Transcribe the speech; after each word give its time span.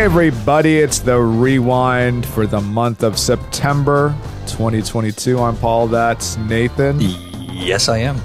Hey, 0.00 0.06
everybody, 0.06 0.78
it's 0.78 1.00
the 1.00 1.20
rewind 1.20 2.24
for 2.24 2.46
the 2.46 2.62
month 2.62 3.02
of 3.02 3.18
September 3.18 4.16
2022. 4.46 5.38
I'm 5.38 5.58
Paul. 5.58 5.88
That's 5.88 6.38
Nathan. 6.38 6.96
Yes, 6.98 7.86
I 7.90 7.98
am. 7.98 8.16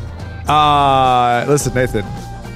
Uh, 0.47 1.46
listen, 1.49 1.74
Nathan, 1.74 2.06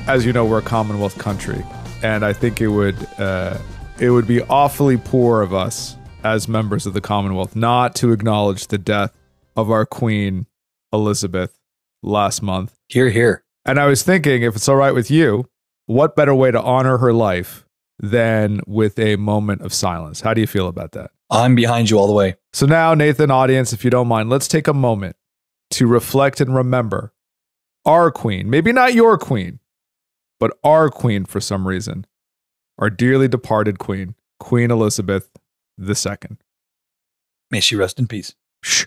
as 0.08 0.26
you 0.26 0.32
know, 0.32 0.46
we're 0.46 0.60
a 0.60 0.62
Commonwealth 0.62 1.18
country, 1.18 1.62
and 2.02 2.24
I 2.24 2.32
think 2.32 2.62
it 2.62 2.70
would 2.70 2.96
uh, 3.20 3.58
it 4.00 4.10
would 4.12 4.26
be 4.26 4.42
awfully 4.44 4.96
poor 4.96 5.42
of 5.42 5.54
us 5.54 5.98
as 6.24 6.48
members 6.48 6.86
of 6.86 6.94
the 6.94 7.02
Commonwealth 7.02 7.58
not 7.58 7.96
to 7.96 8.14
acknowledge 8.14 8.68
the 8.68 8.78
death 8.78 9.18
of 9.58 9.70
our 9.70 9.86
Queen 9.86 10.46
Elizabeth 10.94 11.60
last 12.02 12.42
month. 12.42 12.80
Hear, 12.88 13.10
hear. 13.10 13.44
And 13.66 13.82
I 13.82 13.88
was 13.88 14.02
thinking, 14.02 14.44
if 14.44 14.56
it's 14.56 14.70
all 14.70 14.78
right 14.78 14.94
with 14.94 15.12
you, 15.12 15.50
what 15.88 16.16
better 16.16 16.34
way 16.34 16.52
to 16.52 16.62
honor 16.62 17.00
her 17.00 17.12
life 17.12 17.66
than 18.00 18.62
with 18.66 18.98
a 18.98 19.16
moment 19.18 19.62
of 19.62 19.74
silence? 19.74 20.22
How 20.22 20.34
do 20.34 20.42
you 20.42 20.48
feel 20.48 20.68
about 20.68 20.94
that? 20.94 21.12
I'm 21.30 21.56
behind 21.56 21.90
you 21.90 22.00
all 22.00 22.08
the 22.08 22.14
way. 22.14 22.36
So 22.54 22.66
now, 22.66 22.94
Nathan, 22.94 23.30
audience, 23.30 23.74
if 23.74 23.84
you 23.84 23.92
don't 23.92 24.08
mind, 24.08 24.30
let's 24.30 24.48
take 24.48 24.68
a 24.68 24.74
moment 24.74 25.16
to 25.72 25.86
reflect 25.86 26.42
and 26.42 26.56
remember 26.56 27.14
our 27.86 28.12
queen, 28.12 28.50
maybe 28.50 28.72
not 28.72 28.94
your 28.94 29.18
queen, 29.18 29.60
but 30.40 30.58
our 30.64 30.90
queen 30.90 31.26
for 31.26 31.40
some 31.40 31.68
reason, 31.68 32.06
our 32.78 32.90
dearly 32.90 33.28
departed 33.28 33.78
queen, 33.78 34.16
Queen 34.40 34.72
Elizabeth 34.72 35.30
II. 35.80 36.38
May 37.52 37.60
she 37.60 37.76
rest 37.76 38.00
in 38.00 38.08
peace. 38.08 38.36
Shh. 38.64 38.86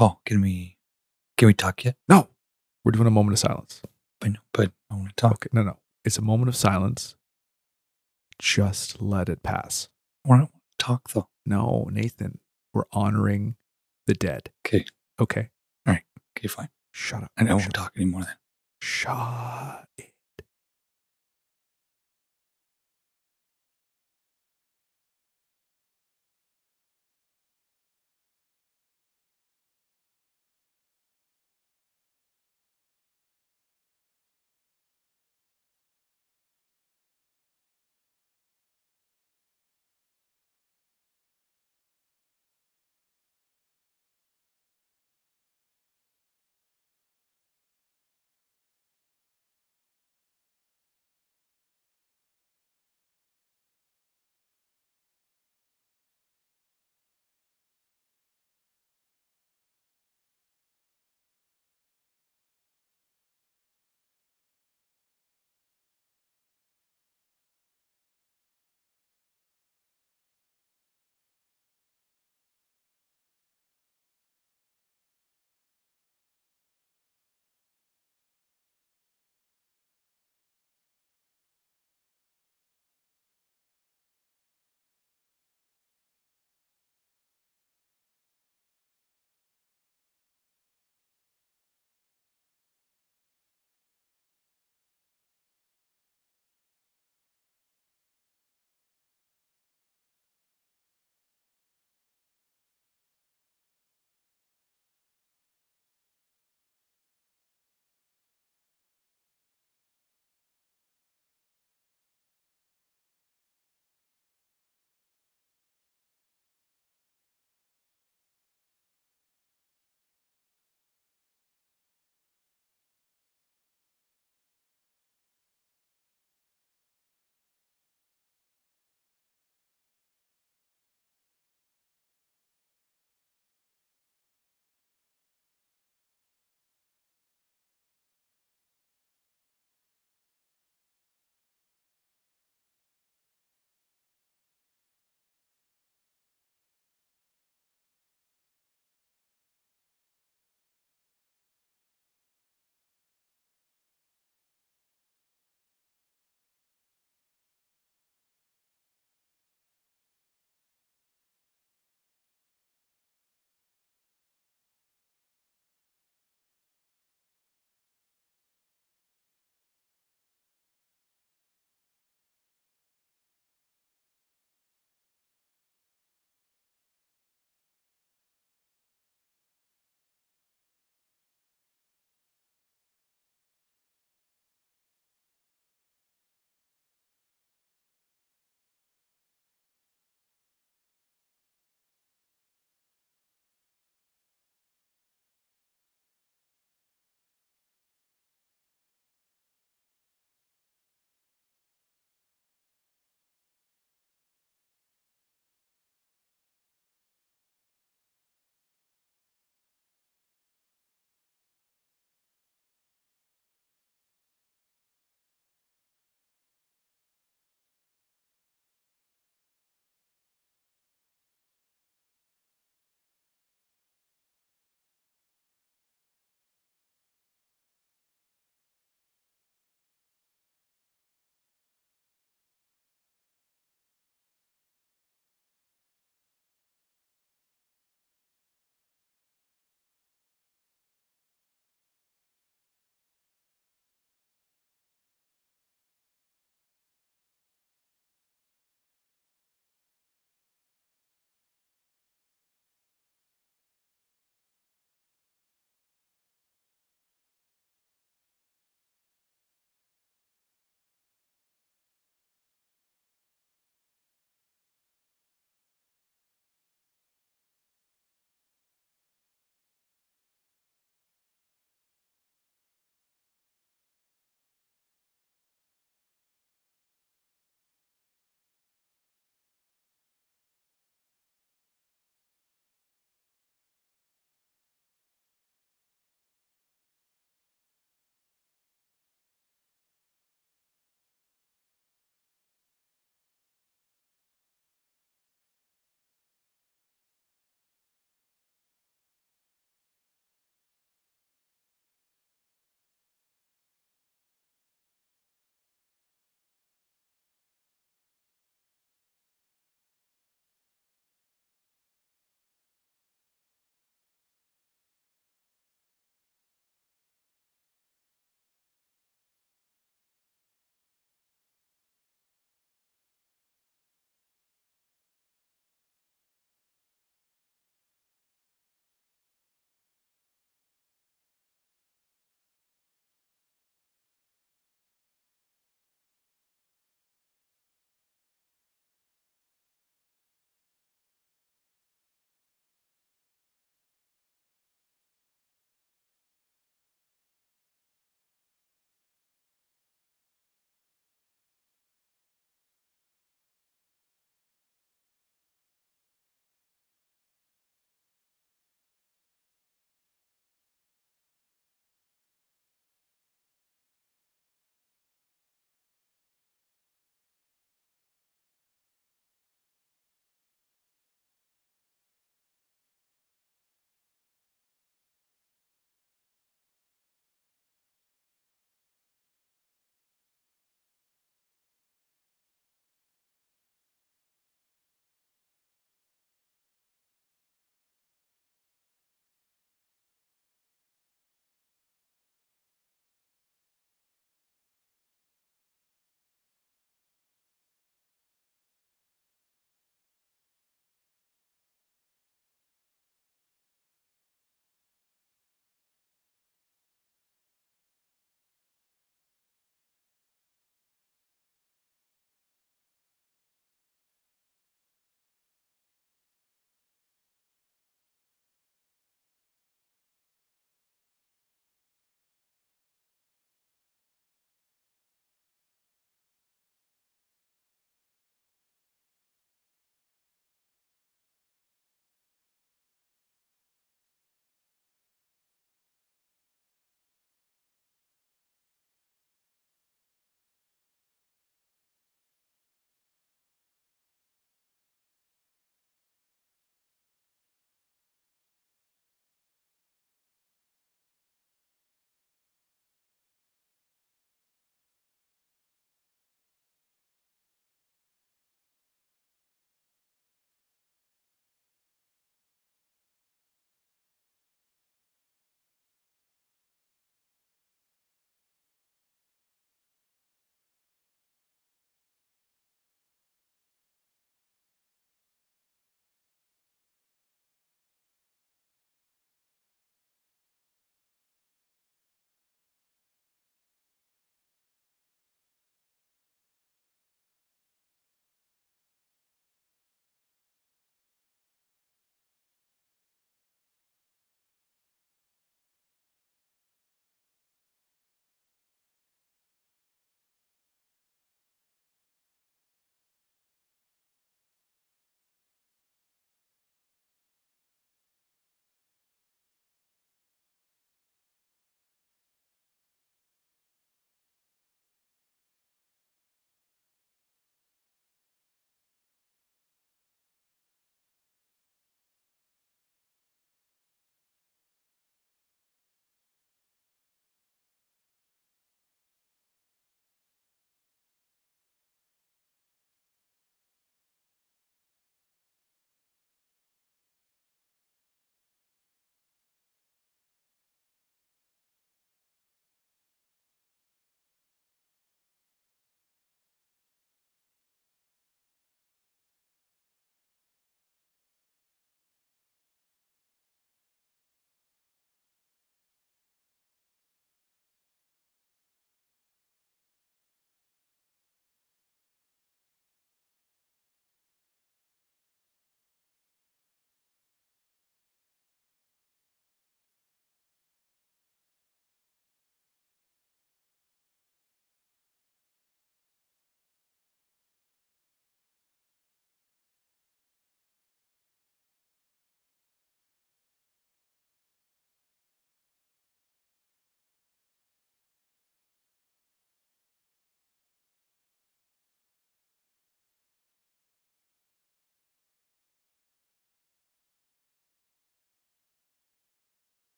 Paul, 0.00 0.18
can 0.24 0.40
we 0.40 0.78
can 1.36 1.48
we 1.48 1.52
talk 1.52 1.84
yet? 1.84 1.94
No, 2.08 2.30
we're 2.86 2.92
doing 2.92 3.06
a 3.06 3.10
moment 3.10 3.34
of 3.34 3.38
silence. 3.38 3.82
I 4.22 4.28
know, 4.28 4.40
but 4.54 4.72
I 4.90 4.94
want 4.94 5.10
to 5.10 5.14
talk. 5.14 5.32
Okay, 5.34 5.50
no, 5.52 5.62
no, 5.62 5.78
it's 6.06 6.16
a 6.16 6.22
moment 6.22 6.48
of 6.48 6.56
silence. 6.56 7.16
Just 8.40 9.02
let 9.02 9.28
it 9.28 9.42
pass. 9.42 9.90
I 10.24 10.30
want 10.30 10.50
to 10.50 10.58
talk 10.78 11.10
though. 11.10 11.28
No, 11.44 11.90
Nathan, 11.92 12.38
we're 12.72 12.84
honoring 12.92 13.56
the 14.06 14.14
dead. 14.14 14.48
Okay. 14.66 14.86
Okay, 15.20 15.50
All 15.86 15.92
right. 15.92 16.04
Okay, 16.34 16.48
fine. 16.48 16.70
shut 16.92 17.22
up. 17.24 17.30
I 17.36 17.44
don't 17.44 17.56
want 17.58 17.64
to 17.64 17.70
talk 17.78 17.92
anymore 17.94 18.22
then. 18.22 18.36
Shut 18.80 19.84
it. 19.98 20.12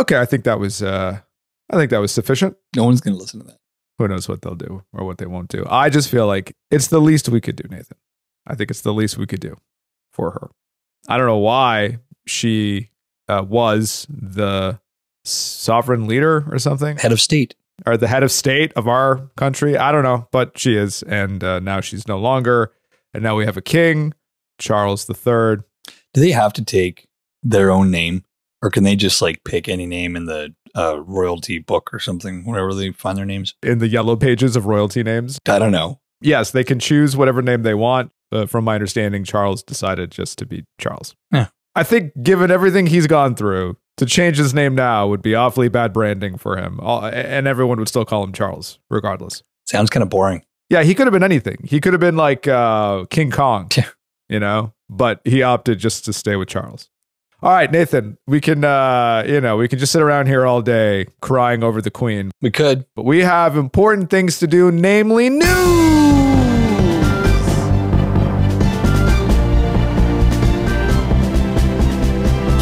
Okay, 0.00 0.18
I 0.18 0.24
think 0.24 0.44
that 0.44 0.58
was 0.58 0.82
uh 0.82 1.20
I 1.70 1.76
think 1.76 1.90
that 1.90 1.98
was 2.00 2.12
sufficient. 2.12 2.56
No 2.74 2.84
one's 2.84 3.00
going 3.00 3.14
to 3.14 3.20
listen 3.20 3.40
to 3.40 3.46
that. 3.46 3.58
Who 3.98 4.08
knows 4.08 4.28
what 4.28 4.42
they'll 4.42 4.54
do 4.56 4.82
or 4.92 5.04
what 5.04 5.18
they 5.18 5.26
won't 5.26 5.48
do. 5.50 5.64
I 5.68 5.88
just 5.90 6.08
feel 6.08 6.26
like 6.26 6.56
it's 6.70 6.88
the 6.88 7.00
least 7.00 7.28
we 7.28 7.40
could 7.40 7.54
do, 7.56 7.68
Nathan. 7.68 7.96
I 8.46 8.54
think 8.56 8.70
it's 8.70 8.80
the 8.80 8.94
least 8.94 9.18
we 9.18 9.26
could 9.26 9.40
do 9.40 9.56
for 10.12 10.30
her. 10.32 10.50
I 11.08 11.16
don't 11.16 11.26
know 11.26 11.36
why 11.38 11.98
she 12.26 12.90
uh, 13.28 13.44
was 13.46 14.06
the 14.10 14.80
sovereign 15.24 16.06
leader 16.08 16.44
or 16.50 16.58
something 16.58 16.96
Head 16.96 17.12
of 17.12 17.20
state. 17.20 17.54
or 17.86 17.96
the 17.96 18.08
head 18.08 18.22
of 18.22 18.32
state 18.32 18.72
of 18.74 18.88
our 18.88 19.30
country. 19.36 19.76
I 19.76 19.92
don't 19.92 20.02
know, 20.02 20.26
but 20.32 20.58
she 20.58 20.76
is, 20.76 21.02
and 21.04 21.44
uh, 21.44 21.60
now 21.60 21.80
she's 21.80 22.08
no 22.08 22.18
longer. 22.18 22.72
And 23.14 23.22
now 23.22 23.36
we 23.36 23.44
have 23.44 23.56
a 23.56 23.62
king, 23.62 24.14
Charles 24.58 25.08
III. 25.08 25.58
Do 26.14 26.20
they 26.20 26.30
have 26.32 26.52
to 26.54 26.64
take 26.64 27.06
their 27.42 27.70
own 27.70 27.90
name, 27.90 28.24
or 28.62 28.70
can 28.70 28.84
they 28.84 28.96
just 28.96 29.22
like 29.22 29.42
pick 29.44 29.68
any 29.68 29.86
name 29.86 30.16
in 30.16 30.26
the 30.26 30.54
uh, 30.76 31.00
royalty 31.00 31.58
book 31.58 31.92
or 31.92 31.98
something, 31.98 32.44
wherever 32.44 32.74
they 32.74 32.92
find 32.92 33.16
their 33.18 33.24
names? 33.24 33.54
in 33.62 33.78
the 33.78 33.88
yellow 33.88 34.16
pages 34.16 34.56
of 34.56 34.66
royalty 34.66 35.02
names. 35.02 35.38
I 35.48 35.58
don't 35.58 35.72
know. 35.72 36.00
Yes, 36.20 36.50
they 36.50 36.64
can 36.64 36.78
choose 36.78 37.16
whatever 37.16 37.42
name 37.42 37.62
they 37.62 37.74
want. 37.74 38.12
Uh, 38.32 38.46
from 38.46 38.64
my 38.64 38.74
understanding, 38.74 39.24
Charles 39.24 39.62
decided 39.62 40.12
just 40.12 40.38
to 40.38 40.46
be 40.46 40.64
Charles. 40.78 41.16
Yeah. 41.32 41.48
I 41.74 41.82
think, 41.82 42.12
given 42.22 42.50
everything 42.50 42.86
he's 42.86 43.06
gone 43.06 43.34
through, 43.34 43.76
to 43.96 44.06
change 44.06 44.36
his 44.36 44.54
name 44.54 44.74
now 44.74 45.06
would 45.08 45.22
be 45.22 45.34
awfully 45.34 45.68
bad 45.68 45.92
branding 45.92 46.36
for 46.38 46.56
him. 46.56 46.78
All, 46.80 47.04
and 47.04 47.46
everyone 47.46 47.78
would 47.78 47.88
still 47.88 48.04
call 48.04 48.22
him 48.24 48.32
Charles, 48.32 48.78
regardless. 48.88 49.42
Sounds 49.66 49.90
kind 49.90 50.02
of 50.02 50.08
boring. 50.08 50.44
Yeah, 50.68 50.84
he 50.84 50.94
could 50.94 51.06
have 51.06 51.12
been 51.12 51.24
anything. 51.24 51.58
He 51.64 51.80
could 51.80 51.92
have 51.92 52.00
been 52.00 52.16
like 52.16 52.46
uh, 52.46 53.04
King 53.10 53.30
Kong, 53.30 53.70
you 54.28 54.40
know, 54.40 54.72
but 54.88 55.20
he 55.24 55.42
opted 55.42 55.78
just 55.78 56.04
to 56.04 56.12
stay 56.12 56.36
with 56.36 56.48
Charles. 56.48 56.88
All 57.42 57.50
right, 57.52 57.72
Nathan, 57.72 58.18
we 58.26 58.38
can, 58.40 58.64
uh, 58.64 59.24
you 59.26 59.40
know, 59.40 59.56
we 59.56 59.66
can 59.66 59.78
just 59.78 59.92
sit 59.92 60.02
around 60.02 60.26
here 60.26 60.44
all 60.44 60.60
day 60.60 61.06
crying 61.22 61.64
over 61.64 61.80
the 61.80 61.90
queen, 61.90 62.30
We 62.42 62.50
could. 62.50 62.84
but 62.94 63.06
we 63.06 63.20
have 63.20 63.56
important 63.56 64.10
things 64.10 64.38
to 64.40 64.46
do, 64.46 64.70
namely 64.70 65.30
news. 65.30 65.48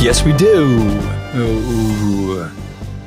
Yes, 0.01 0.25
we 0.25 0.33
do. 0.35 0.79
Ooh. 1.37 2.49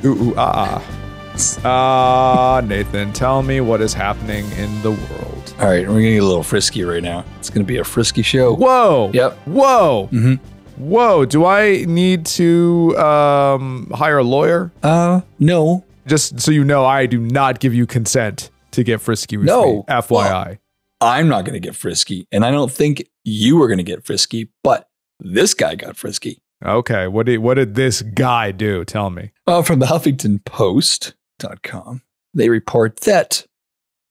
Ooh, 0.04 0.08
ooh, 0.08 0.34
ah, 0.36 0.78
ah. 0.78 1.58
Ah, 1.64 2.60
Nathan, 2.64 3.12
tell 3.14 3.42
me 3.42 3.60
what 3.62 3.80
is 3.80 3.94
happening 3.94 4.44
in 4.52 4.82
the 4.82 4.90
world. 4.90 5.54
All 5.58 5.66
right, 5.68 5.80
we're 5.88 5.94
gonna 5.94 6.02
get 6.12 6.18
a 6.22 6.24
little 6.26 6.42
frisky 6.42 6.84
right 6.84 7.02
now. 7.02 7.24
It's 7.38 7.48
gonna 7.48 7.64
be 7.64 7.78
a 7.78 7.84
frisky 7.84 8.20
show. 8.22 8.54
Whoa. 8.54 9.10
Yep. 9.14 9.38
Whoa. 9.46 10.08
Mhm. 10.12 10.38
Whoa. 10.76 11.24
Do 11.24 11.44
I 11.44 11.84
need 11.86 12.26
to 12.26 12.96
um, 12.98 13.90
hire 13.94 14.18
a 14.18 14.24
lawyer? 14.24 14.72
Uh, 14.82 15.20
no. 15.38 15.84
Just 16.06 16.40
so 16.40 16.50
you 16.50 16.64
know, 16.64 16.84
I 16.84 17.06
do 17.06 17.18
not 17.20 17.60
give 17.60 17.74
you 17.74 17.86
consent 17.86 18.50
to 18.72 18.82
get 18.82 19.00
frisky 19.00 19.36
with 19.36 19.46
No. 19.46 19.76
me. 19.78 19.82
FYI. 19.88 20.58
I'm 21.00 21.28
not 21.28 21.44
gonna 21.44 21.58
get 21.60 21.74
frisky, 21.74 22.26
and 22.30 22.44
I 22.44 22.50
don't 22.52 22.70
think 22.70 23.08
you 23.24 23.56
were 23.56 23.68
gonna 23.68 23.82
get 23.82 24.04
frisky, 24.06 24.50
but 24.62 24.88
this 25.20 25.52
guy 25.54 25.74
got 25.74 25.96
frisky. 25.96 26.42
Okay. 26.64 27.08
What 27.08 27.26
did 27.26 27.38
what 27.38 27.54
did 27.54 27.74
this 27.74 28.02
guy 28.02 28.52
do? 28.52 28.84
Tell 28.84 29.10
me. 29.10 29.32
Uh, 29.46 29.62
from 29.62 29.78
the 29.80 29.86
HuffingtonPost.com, 29.86 32.02
they 32.34 32.48
report 32.48 33.00
that 33.00 33.46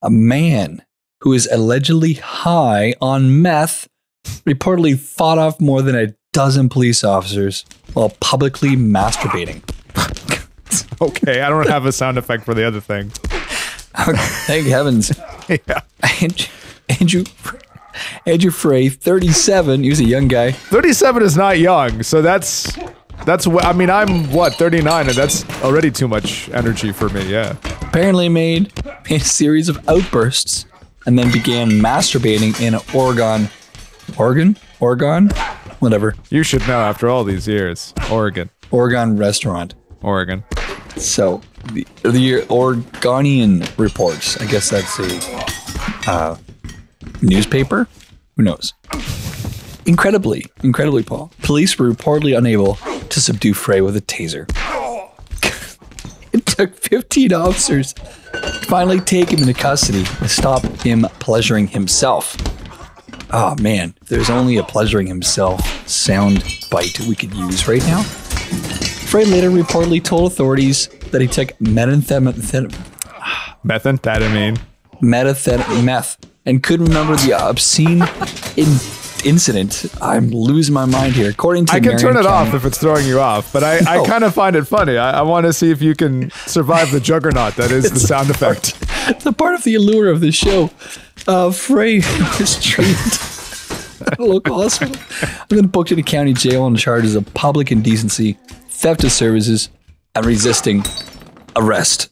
a 0.02 0.10
man 0.10 0.84
who 1.22 1.32
is 1.34 1.48
allegedly 1.52 2.14
high 2.16 2.94
on 3.02 3.42
meth 3.42 3.88
reportedly 4.46 4.98
fought 4.98 5.38
off 5.38 5.60
more 5.62 5.82
than 5.82 5.96
a 5.96 6.14
dozen 6.34 6.70
police 6.70 7.04
officers 7.04 7.66
while 7.94 8.10
publicly 8.20 8.70
masturbating. 8.76 9.62
Okay, 11.02 11.42
I 11.42 11.50
don't 11.50 11.68
have 11.68 11.86
a 11.86 11.92
sound 11.92 12.18
effect 12.20 12.46
for 12.46 12.54
the 12.54 12.64
other 12.66 12.80
thing. 12.80 13.10
Thank 13.10 14.68
heavens. 14.68 15.12
Yeah. 15.68 15.82
Andrew, 16.22 16.46
Andrew, 16.88 17.24
Andrew 18.26 18.52
Frey, 18.52 18.88
37, 18.88 19.84
he 19.84 19.90
was 19.90 20.00
a 20.00 20.06
young 20.06 20.28
guy. 20.30 20.52
37 20.52 21.24
is 21.24 21.36
not 21.36 21.58
young, 21.60 22.04
so 22.04 22.22
that's 22.22 22.72
that's 23.26 23.44
wh- 23.46 23.66
I 23.66 23.74
mean, 23.74 23.90
I'm 23.90 24.32
what, 24.32 24.54
39 24.54 25.08
and 25.10 25.18
that's 25.18 25.44
already 25.62 25.92
too 25.92 26.08
much 26.08 26.48
energy 26.52 26.94
for 26.94 27.10
me. 27.10 27.30
Yeah. 27.30 27.56
apparently 27.82 28.30
made 28.30 28.72
a 29.10 29.20
series 29.20 29.68
of 29.68 29.78
outbursts 29.90 30.66
and 31.06 31.20
then 31.20 31.32
began 31.34 31.70
masturbating 31.72 32.62
in 32.62 32.76
Oregon. 32.96 33.50
Oregon? 34.18 34.56
Oregon? 34.80 35.32
Whatever. 35.82 36.14
You 36.30 36.44
should 36.44 36.62
know 36.68 36.80
after 36.80 37.10
all 37.10 37.24
these 37.24 37.48
years. 37.48 37.92
Oregon. 38.12 38.52
Oregon 38.70 39.18
restaurant. 39.18 39.74
Oregon. 40.04 40.44
So 40.96 41.42
the, 41.74 41.88
the 42.04 42.46
Oregonian 42.52 43.64
reports. 43.78 44.40
I 44.40 44.46
guess 44.46 44.70
that's 44.70 45.00
a 45.00 46.10
uh, 46.10 46.38
newspaper. 47.24 47.88
Who 48.38 48.44
knows? 48.44 48.76
Incredibly, 49.88 50.46
incredibly, 50.62 51.02
Paul. 51.02 51.32
Police 51.42 51.80
were 51.80 51.90
reportedly 51.90 52.38
unable 52.38 52.76
to 52.76 53.20
subdue 53.20 53.56
Frey 53.56 53.82
with 53.82 53.98
a 53.98 54.02
taser. 54.02 54.48
it 56.32 56.46
took 56.46 56.76
15 56.78 57.34
officers 57.34 57.94
to 57.94 58.66
finally 58.68 59.00
take 59.00 59.30
him 59.30 59.40
into 59.40 59.56
custody 59.56 60.06
and 60.20 60.30
stop 60.30 60.64
him 60.84 61.08
pleasuring 61.18 61.66
himself. 61.68 62.38
Oh 63.34 63.56
man, 63.62 63.96
there's 64.08 64.30
only 64.30 64.58
a 64.58 64.64
pleasuring 64.64 65.08
himself 65.08 65.88
sound 65.88 66.44
bite 66.70 67.00
we 67.02 67.16
could 67.16 67.34
use 67.34 67.68
right 67.68 67.82
now. 67.88 68.04
Frey 68.04 69.26
later 69.26 69.50
reportedly 69.50 70.04
told 70.04 70.32
authorities 70.32 70.88
that 71.12 71.22
he 71.22 71.28
took 71.28 71.50
methamphetamine, 71.60 72.70
Methamphetamine. 73.66 74.60
methamphetamine, 75.02 75.84
meth, 75.84 76.18
and 76.46 76.62
couldn't 76.64 76.88
remember 76.88 77.16
the 77.18 77.34
obscene 77.34 78.02
in- 78.58 78.80
incident. 79.30 79.86
I'm 80.02 80.30
losing 80.32 80.74
my 80.74 80.86
mind 80.86 81.14
here. 81.14 81.30
According 81.30 81.68
to 81.68 81.74
I 81.74 81.80
can 81.80 81.90
Marion 81.96 82.00
turn 82.00 82.18
it 82.18 82.26
off 82.26 82.54
if 82.54 82.66
it's 82.66 82.78
throwing 82.80 83.06
you 83.08 83.20
off, 83.20 83.54
but 83.54 83.64
I, 83.64 83.78
I 84.02 84.06
kind 84.06 84.24
of 84.24 84.34
find 84.34 84.56
it 84.56 84.66
funny. 84.66 84.98
I, 84.98 85.20
I 85.20 85.22
want 85.22 85.46
to 85.46 85.54
see 85.54 85.72
if 85.72 85.82
you 85.82 85.96
can 85.96 86.32
survive 86.48 86.92
the 86.92 87.00
juggernaut 87.00 87.56
that 87.56 87.72
is 87.72 87.92
the 87.92 88.00
sound 88.00 88.30
effect. 88.30 88.78
the 89.24 89.32
part 89.32 89.56
of 89.56 89.64
the 89.64 89.76
allure 89.76 90.10
of 90.10 90.20
the 90.22 90.32
show. 90.32 90.70
Uh, 91.28 91.52
Frey 91.52 91.98
was 92.40 92.62
treated 92.62 92.98
at 94.08 94.20
a 94.20 94.24
local 94.24 94.62
hospital. 94.62 94.96
I'm 95.22 95.58
then 95.58 95.68
booked 95.68 95.92
into 95.92 96.04
county 96.04 96.34
jail 96.34 96.64
on 96.64 96.76
charges 96.76 97.16
of 97.16 97.32
public 97.34 97.72
indecency, 97.72 98.34
theft 98.70 99.04
of 99.04 99.12
services, 99.12 99.70
and 100.16 100.26
resisting 100.26 100.84
arrest. 101.56 102.10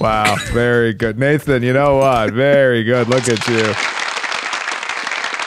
Wow, 0.00 0.36
very 0.52 0.92
good. 0.94 1.18
Nathan, 1.18 1.62
you 1.62 1.72
know 1.72 1.96
what? 1.96 2.32
Very 2.32 2.82
good. 2.84 3.08
Look 3.08 3.28
at 3.28 3.46
you. 3.48 3.72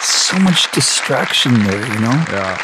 So 0.02 0.40
much 0.40 0.72
distraction 0.72 1.54
there, 1.64 1.94
you 1.94 2.00
know. 2.00 2.26
Yeah. 2.32 2.58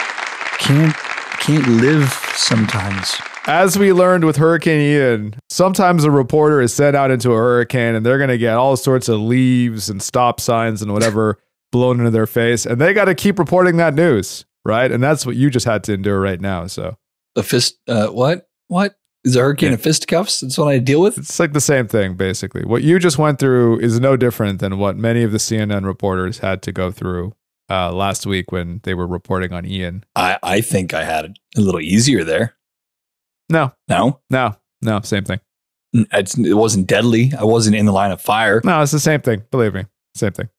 Can't 0.58 0.96
can't 1.40 1.68
live 1.68 2.12
sometimes. 2.36 3.18
As 3.50 3.80
we 3.80 3.94
learned 3.94 4.26
with 4.26 4.36
Hurricane 4.36 4.80
Ian, 4.80 5.34
sometimes 5.50 6.04
a 6.04 6.12
reporter 6.12 6.62
is 6.62 6.72
sent 6.72 6.96
out 6.96 7.10
into 7.10 7.32
a 7.32 7.36
hurricane 7.36 7.96
and 7.96 8.06
they're 8.06 8.20
going 8.20 8.30
to 8.30 8.38
get 8.38 8.54
all 8.54 8.78
sorts 8.78 9.10
of 9.10 9.20
leaves 9.20 9.90
and 9.90 10.04
stop 10.04 10.40
signs 10.40 10.84
and 10.84 10.94
whatever 10.94 11.40
blown 11.72 11.98
into 11.98 12.12
their 12.12 12.28
face. 12.28 12.68
And 12.68 12.80
they 12.80 12.94
got 12.94 13.06
to 13.06 13.16
keep 13.16 13.40
reporting 13.40 13.78
that 13.78 13.96
news, 13.96 14.46
right? 14.66 14.92
And 14.92 15.02
that's 15.02 15.26
what 15.26 15.36
you 15.36 15.50
just 15.50 15.66
had 15.66 15.84
to 15.86 15.94
endure 15.94 16.22
right 16.22 16.40
now. 16.40 16.68
So 16.68 16.96
A 17.36 17.42
fist. 17.42 17.80
Uh, 17.88 18.10
what? 18.10 18.48
What 18.68 19.00
is 19.24 19.36
a 19.36 19.40
hurricane 19.40 19.74
of 19.74 19.82
fisticuffs? 19.82 20.42
That's 20.42 20.60
what 20.60 20.68
I 20.68 20.78
deal 20.78 21.02
with. 21.02 21.18
it's 21.18 21.40
like 21.40 21.54
the 21.54 21.60
same 21.60 21.88
thing, 21.88 22.14
basically. 22.14 22.66
What 22.66 22.84
you 22.84 23.00
just 23.00 23.18
went 23.18 23.40
through 23.40 23.80
is 23.80 24.00
no 24.00 24.16
different 24.16 24.60
than 24.60 24.78
what 24.78 24.96
many 24.96 25.24
of 25.24 25.32
the 25.32 25.40
CNN 25.40 25.86
reporters 25.86 26.38
had 26.38 26.62
to 26.62 26.72
go 26.72 26.92
through 26.92 27.34
uh, 27.68 27.92
last 27.92 28.28
week 28.28 28.52
when 28.52 28.82
they 28.84 28.94
were 28.94 29.08
reporting 29.08 29.54
on 29.54 29.66
Ian. 29.66 30.04
I 30.16 30.38
I 30.44 30.62
think 30.62 30.94
I 30.94 31.04
had 31.04 31.26
it 31.26 31.40
a 31.58 31.62
little 31.62 31.82
easier 31.82 32.24
there. 32.24 32.54
No, 33.50 33.74
No, 33.88 34.20
no, 34.30 34.56
no, 34.82 35.02
same 35.02 35.24
thing. 35.24 35.40
it's, 35.94 36.38
it 36.38 36.54
wasn't 36.54 36.88
deadly. 36.88 37.32
I 37.38 37.44
wasn't 37.44 37.76
in 37.76 37.86
the 37.86 37.92
line 37.92 38.12
of 38.12 38.22
fire. 38.22 38.62
No, 38.64 38.82
it's 38.82 38.92
the 38.92 39.00
same 39.00 39.22
thing. 39.22 39.44
Believe 39.52 39.74
me, 39.74 39.86
same 40.16 40.34
thing. 40.34 40.50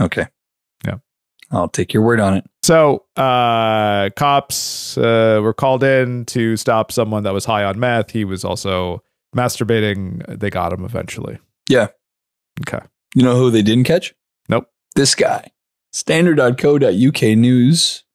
Okay. 0.00 0.26
Yeah. 0.84 0.96
I'll 1.50 1.68
take 1.68 1.92
your 1.94 2.02
word 2.02 2.20
on 2.20 2.36
it. 2.36 2.44
So, 2.62 3.04
uh, 3.16 4.10
cops 4.16 4.96
uh, 4.98 5.40
were 5.42 5.54
called 5.54 5.82
in 5.82 6.24
to 6.26 6.56
stop 6.56 6.92
someone 6.92 7.22
that 7.24 7.32
was 7.32 7.44
high 7.44 7.64
on 7.64 7.78
meth. 7.80 8.10
He 8.10 8.24
was 8.24 8.44
also 8.44 9.02
masturbating. 9.34 10.38
They 10.38 10.50
got 10.50 10.72
him 10.72 10.84
eventually. 10.84 11.38
Yeah. 11.68 11.88
Okay. 12.60 12.84
You 13.14 13.22
know 13.22 13.36
who 13.36 13.50
they 13.50 13.62
didn't 13.62 13.84
catch? 13.84 14.14
Nope. 14.48 14.66
This 14.94 15.14
guy. 15.14 15.50
Standard.co.uk 15.92 17.22
news.com 17.22 18.06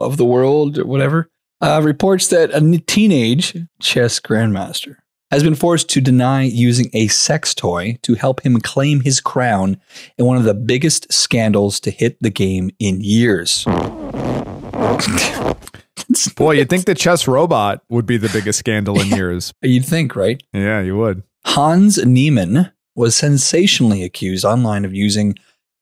of 0.00 0.16
the 0.16 0.24
world 0.24 0.78
or 0.78 0.86
whatever 0.86 1.30
uh, 1.62 1.80
reports 1.82 2.28
that 2.28 2.50
a 2.52 2.78
teenage 2.80 3.56
chess 3.80 4.20
grandmaster 4.20 4.96
has 5.30 5.42
been 5.42 5.54
forced 5.54 5.88
to 5.88 6.00
deny 6.00 6.42
using 6.42 6.90
a 6.92 7.08
sex 7.08 7.54
toy 7.54 7.96
to 8.02 8.14
help 8.14 8.44
him 8.44 8.60
claim 8.60 9.00
his 9.00 9.20
crown 9.20 9.80
in 10.18 10.26
one 10.26 10.36
of 10.36 10.44
the 10.44 10.52
biggest 10.52 11.10
scandals 11.10 11.80
to 11.80 11.90
hit 11.90 12.18
the 12.20 12.28
game 12.28 12.70
in 12.78 13.00
years. 13.00 13.64
Boy, 16.36 16.52
you'd 16.52 16.68
think 16.68 16.84
the 16.84 16.94
chess 16.94 17.26
robot 17.26 17.82
would 17.88 18.04
be 18.04 18.18
the 18.18 18.28
biggest 18.28 18.58
scandal 18.58 19.00
in 19.00 19.06
years. 19.16 19.54
You'd 19.62 19.86
think, 19.86 20.14
right? 20.14 20.42
Yeah, 20.52 20.82
you 20.82 20.98
would. 20.98 21.22
Hans 21.46 22.04
Niemann 22.04 22.70
was 22.94 23.16
sensationally 23.16 24.02
accused 24.02 24.44
online 24.44 24.84
of 24.84 24.94
using 24.94 25.34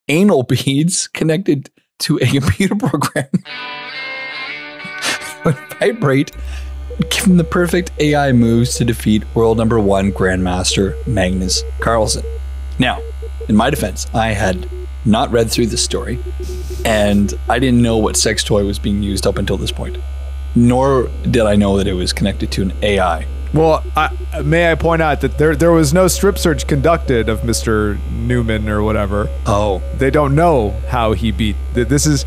anal 0.07 0.43
beads 0.43 1.09
connected 1.09 1.69
to 1.99 2.17
a 2.17 2.25
computer 2.25 2.75
program 2.79 3.27
vibrate, 5.81 6.31
give 7.09 7.25
him 7.25 7.37
the 7.37 7.43
perfect 7.43 7.91
AI 7.99 8.31
moves 8.31 8.75
to 8.75 8.85
defeat 8.85 9.23
world 9.33 9.57
number 9.57 9.79
one 9.79 10.11
grandmaster 10.11 10.95
Magnus 11.07 11.63
Carlsen. 11.79 12.23
Now, 12.77 13.01
in 13.49 13.55
my 13.55 13.69
defense, 13.71 14.07
I 14.13 14.27
had 14.29 14.69
not 15.05 15.31
read 15.31 15.49
through 15.49 15.67
this 15.67 15.83
story, 15.83 16.19
and 16.85 17.33
I 17.49 17.57
didn't 17.57 17.81
know 17.81 17.97
what 17.97 18.15
sex 18.15 18.43
toy 18.43 18.63
was 18.63 18.77
being 18.77 19.01
used 19.01 19.25
up 19.25 19.37
until 19.39 19.57
this 19.57 19.71
point. 19.71 19.97
Nor 20.55 21.09
did 21.23 21.41
I 21.43 21.55
know 21.55 21.77
that 21.77 21.87
it 21.87 21.93
was 21.93 22.13
connected 22.13 22.51
to 22.51 22.61
an 22.61 22.73
AI. 22.83 23.25
Well, 23.53 23.83
I, 23.97 24.15
may 24.43 24.71
I 24.71 24.75
point 24.75 25.01
out 25.01 25.21
that 25.21 25.37
there 25.37 25.55
there 25.55 25.71
was 25.71 25.93
no 25.93 26.07
strip 26.07 26.37
search 26.37 26.67
conducted 26.67 27.27
of 27.27 27.41
Mr. 27.41 27.99
Newman 28.11 28.69
or 28.69 28.83
whatever. 28.83 29.27
Oh, 29.45 29.81
They 29.97 30.11
don't 30.11 30.35
know 30.35 30.79
how 30.87 31.13
he 31.13 31.31
beat. 31.31 31.55
This 31.73 32.05
is, 32.05 32.25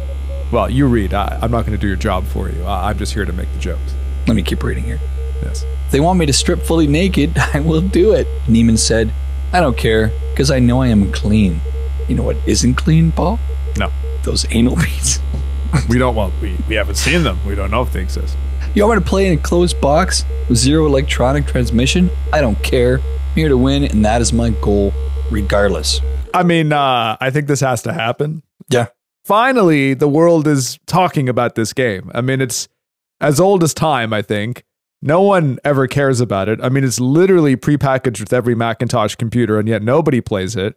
well, 0.53 0.69
you 0.71 0.87
read. 0.87 1.15
I, 1.15 1.39
I'm 1.43 1.51
not 1.51 1.67
going 1.67 1.73
to 1.77 1.81
do 1.81 1.87
your 1.89 1.97
job 1.97 2.25
for 2.27 2.49
you. 2.51 2.63
I, 2.65 2.91
I'm 2.91 2.99
just 2.99 3.13
here 3.15 3.25
to 3.25 3.33
make 3.33 3.53
the 3.53 3.59
jokes. 3.59 3.95
let 4.27 4.35
me 4.35 4.43
keep 4.43 4.63
reading 4.63 4.85
here. 4.85 5.01
Yes. 5.43 5.65
If 5.87 5.93
they 5.93 6.01
want 6.01 6.19
me 6.19 6.27
to 6.27 6.33
strip 6.33 6.63
fully 6.63 6.87
naked, 6.87 7.37
I 7.55 7.61
will 7.61 7.81
do 7.81 8.13
it. 8.13 8.27
Niemann 8.49 8.77
said, 8.77 9.13
I 9.53 9.61
don't 9.61 9.77
care, 9.77 10.11
because 10.31 10.51
I 10.51 10.59
know 10.59 10.81
I 10.83 10.89
am 10.89 11.13
clean. 11.13 11.61
You 12.09 12.17
know 12.17 12.23
what 12.23 12.37
isn't 12.47 12.75
clean, 12.75 13.13
Paul? 13.13 13.39
No, 13.79 13.91
Those 14.23 14.47
anal 14.51 14.77
beads. 14.77 15.21
we 15.89 15.99
don't. 15.99 16.15
want, 16.15 16.35
we 16.41 16.57
we 16.69 16.75
haven't 16.77 16.97
seen 16.97 17.23
them. 17.25 17.39
We 17.47 17.55
don't 17.55 17.71
know 17.71 17.83
if 17.83 17.93
they 17.93 18.01
exist. 18.01 18.37
You 18.75 18.87
want 18.87 18.99
me 18.99 19.05
to 19.05 19.09
play 19.09 19.27
in 19.27 19.39
a 19.39 19.43
closed 19.43 19.81
box 19.81 20.25
with 20.49 20.59
zero 20.59 20.87
electronic 20.87 21.47
transmission? 21.47 22.11
I 22.33 22.41
don't 22.41 22.61
care. 22.63 22.99
I'm 22.99 23.35
here 23.37 23.49
to 23.49 23.57
win, 23.57 23.85
and 23.85 24.05
that 24.05 24.21
is 24.21 24.33
my 24.33 24.51
goal, 24.51 24.93
regardless. 25.31 26.01
I 26.33 26.43
mean, 26.43 26.73
uh, 26.73 27.17
I 27.21 27.31
think 27.31 27.47
this 27.49 27.61
has 27.61 27.83
to 27.83 27.93
happen. 27.93 28.43
Yeah. 28.69 28.87
Finally, 29.25 29.95
the 29.95 30.09
world 30.09 30.47
is 30.47 30.79
talking 30.87 31.29
about 31.29 31.55
this 31.55 31.73
game. 31.73 32.11
I 32.15 32.21
mean, 32.21 32.41
it's 32.41 32.69
as 33.21 33.41
old 33.41 33.63
as 33.63 33.73
time, 33.73 34.13
I 34.13 34.23
think. 34.23 34.65
No 35.01 35.21
one 35.23 35.59
ever 35.65 35.87
cares 35.87 36.21
about 36.21 36.49
it. 36.49 36.61
I 36.63 36.69
mean, 36.69 36.85
it's 36.85 37.01
literally 37.01 37.57
prepackaged 37.57 38.21
with 38.21 38.33
every 38.33 38.55
Macintosh 38.55 39.15
computer, 39.15 39.59
and 39.59 39.69
yet 39.69 39.83
nobody 39.83 40.21
plays 40.21 40.57
it. 40.57 40.77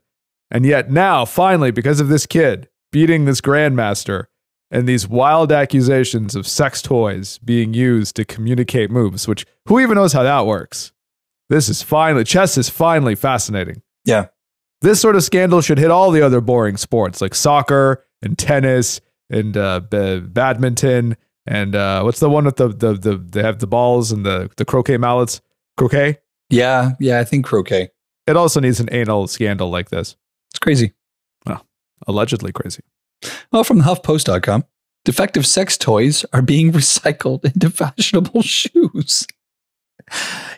And 0.50 0.66
yet 0.66 0.90
now, 0.90 1.26
finally, 1.26 1.72
because 1.72 2.00
of 2.00 2.08
this 2.08 2.26
kid 2.26 2.70
beating 2.92 3.26
this 3.26 3.42
grandmaster 3.42 4.26
and 4.72 4.88
these 4.88 5.08
wild 5.08 5.52
accusations 5.52 6.36
of 6.36 6.48
sex 6.48 6.82
toys 6.82 7.38
being 7.40 7.74
used 7.74 8.16
to 8.16 8.26
communicate 8.26 8.92
moves, 8.92 9.28
which 9.28 9.46
who 9.68 9.80
even 9.80 9.96
knows 9.96 10.14
how 10.14 10.24
that 10.24 10.46
works? 10.46 10.92
This 11.50 11.70
is 11.70 11.82
finally, 11.82 12.24
chess 12.24 12.58
is 12.58 12.70
finally 12.70 13.16
fascinating. 13.16 13.82
Yeah. 14.06 14.28
This 14.82 15.02
sort 15.02 15.16
of 15.16 15.24
scandal 15.24 15.62
should 15.62 15.78
hit 15.80 15.92
all 15.92 16.12
the 16.12 16.22
other 16.22 16.42
boring 16.42 16.78
sports 16.78 17.22
like 17.22 17.34
soccer 17.34 18.06
and 18.22 18.38
tennis 18.38 19.02
and 19.30 19.58
uh, 19.58 19.80
b- 19.82 20.20
badminton 20.20 21.18
and 21.48 21.76
uh, 21.76 22.02
what's 22.04 22.20
the 22.20 22.30
one 22.30 22.44
with 22.44 22.58
the, 22.58 22.68
the 22.68 22.94
the 22.94 23.18
they 23.18 23.42
have 23.42 23.60
the 23.60 23.68
balls 23.68 24.12
and 24.12 24.26
the 24.26 24.50
the 24.58 24.66
croquet 24.66 24.98
mallets? 24.98 25.42
Croquet. 25.78 26.18
Yeah, 26.50 26.92
yeah, 27.00 27.20
I 27.20 27.24
think 27.24 27.46
croquet. 27.46 27.90
It 28.28 28.36
also 28.36 28.60
needs 28.60 28.80
an 28.82 28.90
anal 28.92 29.28
scandal 29.28 29.70
like 29.70 29.90
this. 29.90 30.18
It's 30.52 30.60
crazy. 30.60 30.94
Well, 31.46 31.66
allegedly 32.06 32.52
crazy. 32.52 32.84
Well, 33.52 33.64
from 33.64 33.82
HuffPost.com, 33.82 34.66
defective 35.06 35.48
sex 35.48 35.78
toys 35.78 36.26
are 36.34 36.42
being 36.42 36.72
recycled 36.74 37.46
into 37.46 37.70
fashionable 37.70 38.42
shoes. 38.42 39.26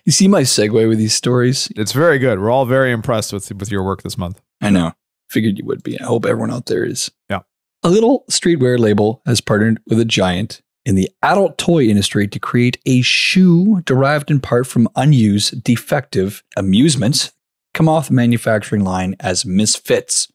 You 0.06 0.12
see 0.12 0.28
my 0.28 0.42
segue 0.42 0.88
with 0.88 0.98
these 0.98 1.14
stories? 1.14 1.72
It's 1.76 1.92
very 1.92 2.20
good. 2.20 2.40
We're 2.40 2.50
all 2.50 2.66
very 2.66 2.92
impressed 2.92 3.34
with 3.34 3.52
with 3.54 3.72
your 3.72 3.84
work 3.84 4.02
this 4.02 4.18
month. 4.18 4.42
I 4.62 4.70
know. 4.70 4.94
Figured 5.30 5.58
you 5.58 5.66
would 5.66 5.84
be. 5.84 6.00
I 6.00 6.06
hope 6.06 6.26
everyone 6.26 6.52
out 6.52 6.66
there 6.66 6.84
is. 6.84 7.12
Yeah. 7.30 7.42
A 7.84 7.90
little 7.90 8.26
streetwear 8.30 8.80
label 8.80 9.22
has 9.26 9.42
partnered 9.42 9.80
with 9.88 10.00
a 10.00 10.06
giant 10.06 10.62
in 10.86 10.96
the 10.96 11.10
adult 11.22 11.58
toy 11.58 11.84
industry 11.84 12.28
to 12.28 12.40
create 12.40 12.80
a 12.86 13.02
shoe 13.02 13.82
derived 13.86 14.32
in 14.32 14.40
part 14.40 14.66
from 14.66 14.90
unused, 14.96 15.64
defective 15.64 16.44
amusements 16.58 17.32
come 17.74 17.88
off 17.88 18.08
the 18.08 18.14
manufacturing 18.14 18.84
line 18.84 19.16
as 19.20 19.46
misfits, 19.46 20.28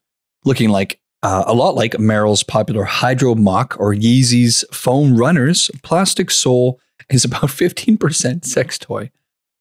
looking 0.44 0.70
like 0.70 1.00
uh, 1.22 1.44
a 1.46 1.54
lot 1.54 1.74
like 1.74 1.92
Merrell's 1.92 2.42
popular 2.42 2.84
Hydro 2.84 3.34
Moc 3.34 3.76
or 3.78 3.94
Yeezy's 3.94 4.64
foam 4.72 5.16
runners. 5.16 5.70
Plastic 5.82 6.30
sole 6.30 6.80
is 7.10 7.24
about 7.24 7.44
15% 7.44 8.44
sex 8.44 8.78
toy. 8.78 9.10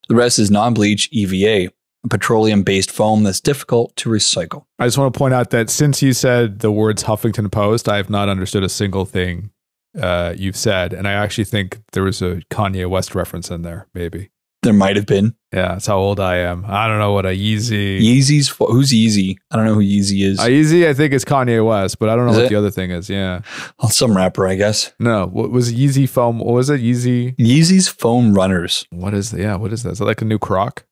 The 0.10 0.16
rest 0.16 0.40
is 0.40 0.52
non 0.52 0.74
bleach 0.74 1.10
EVA, 1.12 1.72
a 2.04 2.08
petroleum 2.10 2.64
based 2.64 2.92
foam 2.92 3.24
that's 3.24 3.40
difficult 3.40 3.96
to 3.98 4.10
recycle. 4.10 4.66
I 4.80 4.88
just 4.88 4.98
want 4.98 5.14
to 5.14 5.18
point 5.18 5.34
out 5.34 5.52
that 5.52 5.70
since 5.70 6.02
you 6.02 6.14
said 6.14 6.60
the 6.60 6.72
words 6.72 7.04
Huffington 7.04 7.52
Post, 7.52 7.88
I 7.88 7.98
have 7.98 8.10
not 8.10 8.30
understood 8.30 8.64
a 8.64 8.70
single 8.70 9.06
thing 9.06 9.52
uh, 10.00 10.34
you've 10.36 10.58
said, 10.58 10.94
and 10.94 11.08
I 11.08 11.14
actually 11.14 11.46
think 11.46 11.82
there 11.94 12.04
was 12.04 12.22
a 12.22 12.42
Kanye 12.50 12.90
West 12.90 13.16
reference 13.16 13.50
in 13.52 13.62
there. 13.62 13.88
Maybe. 13.94 14.30
There 14.64 14.74
might 14.74 14.96
have 14.96 15.06
been. 15.06 15.36
Yeah, 15.54 15.74
that's 15.74 15.86
how 15.88 15.98
old 15.98 16.20
I 16.20 16.38
am. 16.38 16.64
I 16.68 16.88
don't 16.88 16.98
know 17.00 17.12
what 17.12 17.26
a 17.26 17.30
Yeezy. 17.30 18.00
Yeezy's 18.02 18.50
fo- 18.50 18.72
who's 18.72 18.92
Yeezy? 18.92 19.36
I 19.52 19.58
don't 19.58 19.66
know 19.66 19.74
who 19.76 19.82
Yeezy 19.82 20.24
is. 20.26 20.40
A 20.40 20.48
Yeezy, 20.48 20.88
I 20.88 20.94
think 20.94 21.14
it's 21.14 21.26
Kanye 21.26 21.64
West, 21.66 22.00
but 22.00 22.10
I 22.10 22.16
don't 22.16 22.26
know 22.26 22.32
Is 22.32 22.38
what 22.38 22.46
it? 22.46 22.50
the 22.50 22.56
other 22.56 22.72
thing 22.72 22.90
is. 22.92 23.10
Yeah, 23.10 23.42
Oh, 23.80 23.90
Some 23.90 24.16
rapper, 24.16 24.48
I 24.48 24.56
guess. 24.56 24.94
no, 25.00 25.28
what 25.28 25.52
was 25.52 25.72
Yeezy 25.74 26.08
foam? 26.10 26.40
What 26.40 26.54
was 26.54 26.70
it? 26.70 26.82
Yeezy. 26.82 27.36
Yeezy's 27.38 27.88
foam 27.88 28.34
runners. 28.34 28.88
What 28.90 29.14
is? 29.14 29.34
Yeah, 29.34 29.56
what 29.58 29.72
is 29.74 29.84
that? 29.84 29.92
Is 29.92 30.02
it 30.02 30.06
like 30.06 30.22
a 30.22 30.26
new 30.26 30.40
Croc? 30.40 30.86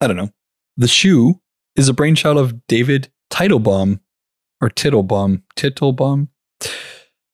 I 0.00 0.06
don't 0.06 0.16
know. 0.16 0.30
The 0.76 0.88
shoe 0.88 1.40
is 1.76 1.88
a 1.88 1.92
brainchild 1.94 2.38
of 2.38 2.66
David 2.66 3.10
Teitelbaum 3.30 4.00
or 4.60 4.70
Tittlebaum, 4.70 5.42
Tittlebaum, 5.54 6.28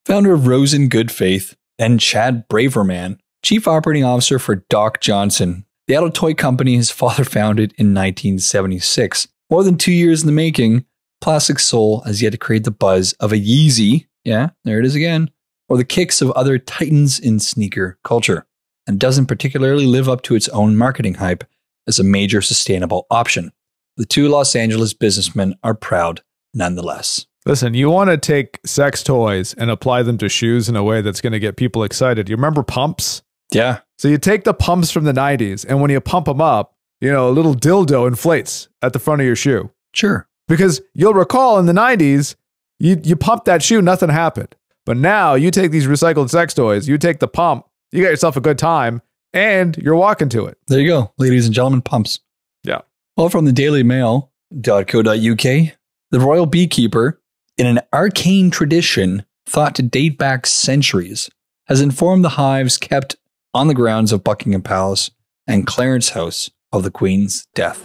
founder 0.07 0.33
of 0.35 0.47
Rose 0.47 0.73
Rosen 0.75 0.89
Good 0.89 1.11
Faith, 1.11 1.57
and 1.79 2.01
Chad 2.01 2.49
Braverman, 2.49 3.19
chief 3.43 3.67
operating 3.69 4.05
officer 4.05 4.39
for 4.39 4.57
Doc 4.69 5.01
Johnson, 5.01 5.64
the 5.87 5.95
adult 5.95 6.15
toy 6.15 6.35
company 6.35 6.77
his 6.77 6.91
father 6.91 7.25
founded 7.25 7.73
in 7.79 7.95
1976. 7.95 9.29
More 9.51 9.63
than 9.63 9.77
two 9.77 9.93
years 9.93 10.23
in 10.23 10.27
the 10.27 10.33
making, 10.33 10.85
Plastic 11.21 11.59
Soul 11.59 12.01
has 12.01 12.21
yet 12.23 12.33
to 12.33 12.39
create 12.39 12.65
the 12.65 12.71
buzz 12.71 13.13
of 13.15 13.33
a 13.33 13.37
Yeezy, 13.37 14.07
yeah, 14.25 14.51
there 14.65 14.79
it 14.79 14.85
is 14.85 14.95
again, 14.95 15.31
or 15.69 15.77
the 15.77 15.85
kicks 15.85 16.21
of 16.21 16.31
other 16.33 16.59
titans 16.59 17.19
in 17.19 17.41
sneaker 17.41 17.99
culture, 18.05 18.47
and 18.87 18.99
doesn't 18.99 19.27
particularly 19.27 19.87
live 19.87 20.09
up 20.09 20.23
to 20.23 20.35
its 20.35 20.49
own 20.49 20.77
marketing 20.77 21.15
hype 21.15 21.45
as 21.87 21.99
a 21.99 22.05
major 22.05 22.43
sustainable 22.43 23.07
option. 23.11 23.53
The 23.97 24.07
two 24.07 24.29
Los 24.29 24.57
Angeles 24.57 24.93
businessmen 24.93 25.55
are 25.63 25.75
proud 25.75 26.23
nonetheless. 26.53 27.27
Listen, 27.47 27.75
you 27.75 27.91
want 27.91 28.09
to 28.11 28.17
take 28.17 28.59
sex 28.65 29.03
toys 29.03 29.53
and 29.55 29.71
apply 29.71 30.03
them 30.03 30.17
to 30.19 30.29
shoes 30.29 30.69
in 30.69 30.77
a 30.77 30.83
way 30.83 31.03
that's 31.03 31.21
going 31.21 31.35
to 31.35 31.39
get 31.39 31.57
people 31.57 31.85
excited. 31.85 32.29
You 32.29 32.37
remember 32.37 32.63
pumps? 32.63 33.23
Yeah. 33.53 33.81
So 33.99 34.09
you 34.09 34.19
take 34.19 34.45
the 34.45 34.55
pumps 34.55 34.91
from 34.91 35.05
the 35.05 35.13
90s, 35.13 35.65
and 35.69 35.81
when 35.81 35.91
you 35.91 36.01
pump 36.01 36.27
them 36.27 36.41
up, 36.41 36.75
you 37.01 37.11
know, 37.11 37.29
a 37.29 37.31
little 37.31 37.55
dildo 37.55 38.07
inflates 38.07 38.69
at 38.83 38.93
the 38.93 38.99
front 38.99 39.21
of 39.21 39.27
your 39.27 39.37
shoe. 39.37 39.71
Sure. 39.93 40.29
Because 40.49 40.81
you'll 40.95 41.15
recall 41.15 41.59
in 41.59 41.67
the 41.67 41.73
90s, 41.73 42.35
you, 42.79 43.01
you 43.03 43.17
pumped 43.17 43.47
that 43.47 43.63
shoe, 43.63 43.81
nothing 43.81 44.09
happened. 44.09 44.55
But 44.85 44.97
now 44.97 45.35
you 45.35 45.51
take 45.51 45.71
these 45.71 45.87
recycled 45.87 46.31
sex 46.31 46.53
toys, 46.55 46.89
you 46.89 46.99
take 46.99 47.21
the 47.21 47.29
pump, 47.29 47.67
you 47.93 48.03
got 48.03 48.11
yourself 48.11 48.37
a 48.37 48.41
good 48.41 48.59
time, 48.59 49.01
and 49.33 49.77
you're 49.79 49.95
walking 49.95 50.29
to 50.31 50.47
it. 50.47 50.59
There 50.67 50.81
you 50.81 50.89
go, 50.89 51.13
ladies 51.19 51.47
and 51.47 51.55
gentlemen, 51.55 51.83
pumps. 51.83 52.21
Yeah. 52.63 52.81
Well, 53.17 53.29
from 53.29 53.45
the 53.45 53.53
Daily 53.53 53.83
dailymail.co.uk, 53.83 55.75
the 56.11 56.21
royal 56.21 56.47
beekeeper, 56.47 57.21
in 57.57 57.67
an 57.67 57.81
arcane 57.93 58.51
tradition 58.51 59.25
thought 59.47 59.75
to 59.77 59.83
date 59.83 60.19
back 60.19 60.47
centuries, 60.47 61.31
has 61.67 61.81
informed 61.81 62.25
the 62.25 62.31
hives 62.31 62.77
kept 62.77 63.17
on 63.55 63.69
the 63.69 63.75
grounds 63.75 64.11
of 64.11 64.25
Buckingham 64.25 64.63
Palace 64.63 65.13
and 65.47 65.65
Clarence 65.65 66.11
House 66.11 66.51
of 66.73 66.83
the 66.83 66.91
Queen's 66.91 67.47
death. 67.55 67.81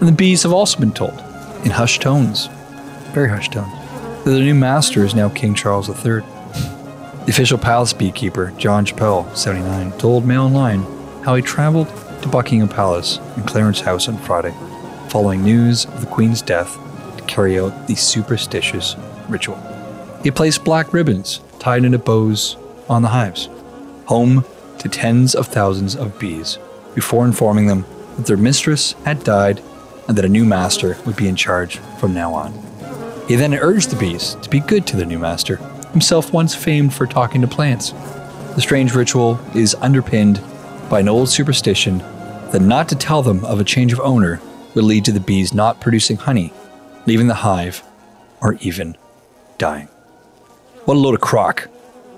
And 0.00 0.08
the 0.08 0.12
bees 0.12 0.42
have 0.42 0.52
also 0.52 0.80
been 0.80 0.92
told, 0.92 1.16
in 1.64 1.70
hushed 1.70 2.02
tones, 2.02 2.48
very 3.12 3.28
hushed 3.28 3.52
tones, 3.52 3.72
that 4.24 4.30
their 4.30 4.42
new 4.42 4.54
master 4.54 5.04
is 5.04 5.14
now 5.14 5.28
King 5.28 5.54
Charles 5.54 5.88
III. 5.88 6.22
The 6.24 7.26
official 7.28 7.56
palace 7.56 7.92
beekeeper, 7.92 8.52
John 8.58 8.84
Chapple, 8.84 9.34
79, 9.36 9.92
told 9.92 10.26
Mail 10.26 10.42
Online 10.42 10.82
how 11.22 11.36
he 11.36 11.42
traveled 11.42 11.88
to 12.22 12.28
Buckingham 12.28 12.68
Palace 12.68 13.18
and 13.36 13.46
Clarence 13.46 13.80
House 13.80 14.08
on 14.08 14.18
Friday, 14.18 14.54
following 15.08 15.44
news 15.44 15.84
of 15.84 16.00
the 16.00 16.08
Queen's 16.08 16.42
death 16.42 16.76
to 17.16 17.22
carry 17.24 17.60
out 17.60 17.86
the 17.86 17.94
superstitious 17.94 18.96
ritual. 19.28 19.56
He 20.24 20.32
placed 20.32 20.64
black 20.64 20.92
ribbons 20.92 21.40
tied 21.60 21.84
into 21.84 21.98
bows 21.98 22.56
on 22.88 23.02
the 23.02 23.08
hives, 23.08 23.48
home 24.06 24.44
to 24.84 24.88
tens 24.90 25.34
of 25.34 25.48
thousands 25.48 25.96
of 25.96 26.18
bees, 26.18 26.58
before 26.94 27.24
informing 27.24 27.66
them 27.66 27.84
that 28.16 28.26
their 28.26 28.36
mistress 28.36 28.92
had 29.04 29.24
died 29.24 29.60
and 30.06 30.16
that 30.16 30.24
a 30.24 30.28
new 30.28 30.44
master 30.44 30.96
would 31.06 31.16
be 31.16 31.26
in 31.26 31.34
charge 31.34 31.78
from 31.98 32.14
now 32.14 32.34
on. 32.34 32.52
He 33.26 33.34
then 33.34 33.54
urged 33.54 33.90
the 33.90 33.96
bees 33.96 34.36
to 34.42 34.50
be 34.50 34.60
good 34.60 34.86
to 34.88 34.96
their 34.96 35.06
new 35.06 35.18
master 35.18 35.56
himself 35.92 36.32
once 36.32 36.54
famed 36.54 36.92
for 36.92 37.06
talking 37.06 37.40
to 37.40 37.46
plants. 37.46 37.92
The 38.54 38.60
strange 38.60 38.94
ritual 38.94 39.40
is 39.54 39.74
underpinned 39.76 40.40
by 40.90 41.00
an 41.00 41.08
old 41.08 41.30
superstition 41.30 41.98
that 42.52 42.60
not 42.60 42.88
to 42.90 42.94
tell 42.94 43.22
them 43.22 43.42
of 43.46 43.60
a 43.60 43.64
change 43.64 43.92
of 43.92 44.00
owner 44.00 44.40
would 44.74 44.84
lead 44.84 45.06
to 45.06 45.12
the 45.12 45.20
bees 45.20 45.54
not 45.54 45.80
producing 45.80 46.18
honey, 46.18 46.52
leaving 47.06 47.28
the 47.28 47.34
hive, 47.34 47.82
or 48.42 48.54
even 48.60 48.96
dying. 49.56 49.86
What 50.84 50.94
a 50.94 51.00
load 51.00 51.14
of 51.14 51.22
crock. 51.22 51.68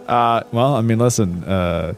Uh, 0.09 0.43
well, 0.51 0.75
I 0.75 0.81
mean, 0.81 0.99
listen, 0.99 1.45
uh, 1.45 1.95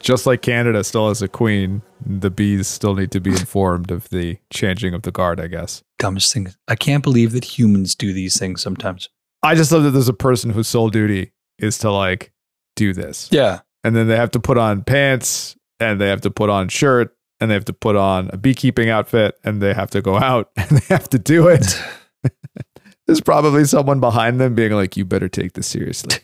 just 0.00 0.26
like 0.26 0.42
Canada 0.42 0.82
still 0.82 1.08
has 1.08 1.22
a 1.22 1.28
queen, 1.28 1.82
the 2.04 2.30
bees 2.30 2.66
still 2.66 2.94
need 2.94 3.10
to 3.12 3.20
be 3.20 3.30
informed 3.30 3.90
of 3.90 4.08
the 4.08 4.38
changing 4.50 4.94
of 4.94 5.02
the 5.02 5.12
guard, 5.12 5.40
I 5.40 5.46
guess. 5.46 5.82
Dumbest 5.98 6.32
thing. 6.32 6.52
I 6.66 6.74
can't 6.74 7.02
believe 7.02 7.32
that 7.32 7.44
humans 7.44 7.94
do 7.94 8.12
these 8.12 8.38
things 8.38 8.62
sometimes. 8.62 9.08
I 9.42 9.54
just 9.54 9.72
love 9.72 9.84
that 9.84 9.90
there's 9.90 10.08
a 10.08 10.14
person 10.14 10.50
whose 10.50 10.68
sole 10.68 10.90
duty 10.90 11.32
is 11.58 11.78
to 11.78 11.90
like 11.90 12.32
do 12.76 12.92
this. 12.92 13.28
Yeah. 13.30 13.60
And 13.84 13.94
then 13.94 14.08
they 14.08 14.16
have 14.16 14.30
to 14.32 14.40
put 14.40 14.58
on 14.58 14.82
pants 14.82 15.56
and 15.78 16.00
they 16.00 16.08
have 16.08 16.20
to 16.22 16.30
put 16.30 16.50
on 16.50 16.68
shirt 16.68 17.16
and 17.40 17.50
they 17.50 17.54
have 17.54 17.64
to 17.66 17.72
put 17.72 17.96
on 17.96 18.30
a 18.32 18.36
beekeeping 18.36 18.90
outfit 18.90 19.38
and 19.44 19.62
they 19.62 19.72
have 19.72 19.90
to 19.90 20.02
go 20.02 20.18
out 20.18 20.50
and 20.56 20.68
they 20.68 20.94
have 20.94 21.08
to 21.10 21.18
do 21.18 21.48
it. 21.48 21.80
There's 23.06 23.20
probably 23.20 23.64
someone 23.64 24.00
behind 24.00 24.40
them 24.40 24.54
being 24.54 24.72
like, 24.72 24.96
you 24.96 25.04
better 25.04 25.28
take 25.28 25.54
this 25.54 25.66
seriously. 25.66 26.18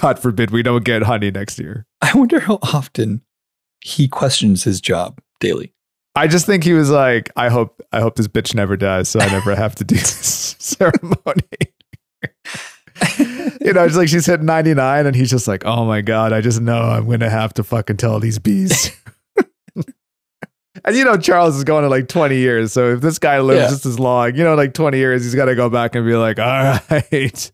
God 0.00 0.18
forbid 0.18 0.50
we 0.50 0.62
don't 0.62 0.84
get 0.84 1.02
honey 1.02 1.30
next 1.30 1.58
year. 1.58 1.86
I 2.00 2.12
wonder 2.14 2.40
how 2.40 2.58
often 2.62 3.22
he 3.80 4.08
questions 4.08 4.64
his 4.64 4.80
job 4.80 5.20
daily. 5.40 5.72
I 6.14 6.26
just 6.26 6.44
think 6.46 6.62
he 6.64 6.72
was 6.72 6.90
like, 6.90 7.30
I 7.36 7.48
hope 7.48 7.80
I 7.92 8.00
hope 8.00 8.16
this 8.16 8.28
bitch 8.28 8.54
never 8.54 8.76
dies, 8.76 9.08
so 9.08 9.20
I 9.20 9.26
never 9.28 9.54
have 9.54 9.74
to 9.76 9.84
do 9.84 9.94
this 9.96 10.56
ceremony. 10.58 11.42
you 13.60 13.72
know, 13.72 13.84
it's 13.84 13.96
like 13.96 14.08
she's 14.08 14.26
hit 14.26 14.42
99 14.42 15.06
and 15.06 15.16
he's 15.16 15.30
just 15.30 15.48
like, 15.48 15.64
oh 15.64 15.84
my 15.84 16.00
God, 16.02 16.32
I 16.32 16.40
just 16.40 16.60
know 16.60 16.80
I'm 16.82 17.08
gonna 17.08 17.30
have 17.30 17.54
to 17.54 17.64
fucking 17.64 17.96
tell 17.96 18.20
these 18.20 18.38
bees. 18.38 18.90
and 20.84 20.96
you 20.96 21.04
know, 21.04 21.16
Charles 21.16 21.56
is 21.56 21.64
going 21.64 21.82
to 21.82 21.88
like 21.88 22.08
20 22.08 22.36
years. 22.36 22.72
So 22.72 22.92
if 22.92 23.00
this 23.00 23.18
guy 23.18 23.40
lives 23.40 23.62
Yeah. 23.62 23.68
just 23.68 23.86
as 23.86 23.98
long, 23.98 24.34
you 24.36 24.44
know, 24.44 24.54
like 24.54 24.74
20 24.74 24.98
years, 24.98 25.22
he's 25.24 25.34
gotta 25.34 25.54
go 25.54 25.68
back 25.70 25.94
and 25.94 26.04
be 26.06 26.14
like, 26.14 26.38
all 26.38 26.78
right, 26.90 27.50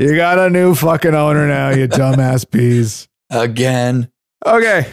you 0.00 0.16
got 0.16 0.38
a 0.38 0.48
new 0.48 0.74
fucking 0.74 1.14
owner 1.14 1.46
now, 1.46 1.70
you 1.70 1.86
dumbass 1.86 2.50
bees. 2.50 3.06
Again. 3.28 4.10
Okay, 4.44 4.90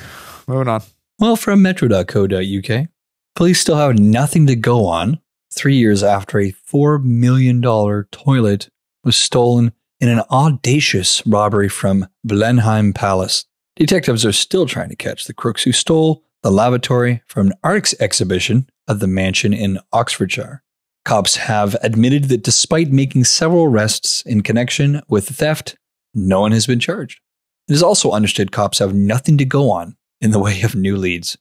moving 0.48 0.68
on. 0.68 0.82
Well, 1.18 1.36
from 1.36 1.62
metro.co.uk, 1.62 2.88
police 3.36 3.62
still 3.62 3.78
have 3.78 3.98
nothing 3.98 4.46
to 4.48 4.56
go 4.56 4.86
on 4.86 5.20
three 5.52 5.76
years 5.76 6.04
after 6.04 6.40
a 6.40 6.52
$4 6.52 7.04
million 7.04 7.62
toilet 7.62 8.70
was 9.04 9.16
stolen 9.16 9.72
in 10.00 10.10
an 10.10 10.22
audacious 10.30 11.26
robbery 11.26 11.70
from 11.70 12.08
Blenheim 12.24 12.94
Palace. 12.94 13.46
Detectives 13.78 14.26
are 14.26 14.34
still 14.34 14.66
trying 14.66 14.90
to 14.90 14.96
catch 14.96 15.26
the 15.26 15.34
crooks 15.34 15.64
who 15.64 15.72
stole 15.72 16.24
the 16.44 16.52
lavatory 16.52 17.24
from 17.26 17.48
an 17.48 17.54
arts 17.64 17.96
exhibition 18.00 18.70
at 18.88 19.00
the 19.00 19.08
mansion 19.08 19.54
in 19.54 19.80
Oxfordshire. 19.94 20.64
Cops 21.08 21.38
have 21.38 21.74
admitted 21.84 22.26
that 22.26 22.44
despite 22.44 22.92
making 22.92 23.24
several 23.24 23.64
arrests 23.64 24.24
in 24.24 24.44
connection 24.44 25.02
with 25.08 25.28
the 25.28 25.34
theft, 25.34 25.78
no 26.14 26.42
one 26.42 26.52
has 26.52 26.68
been 26.68 26.82
charged. 26.82 27.22
It 27.70 27.74
is 27.76 27.82
also 27.82 28.12
understood 28.12 28.52
cops 28.52 28.80
have 28.80 28.94
nothing 28.94 29.38
to 29.38 29.46
go 29.46 29.72
on 29.72 29.96
in 30.20 30.32
the 30.32 30.40
way 30.48 30.64
of 30.64 30.76
new 30.76 30.98
leads. 30.98 31.38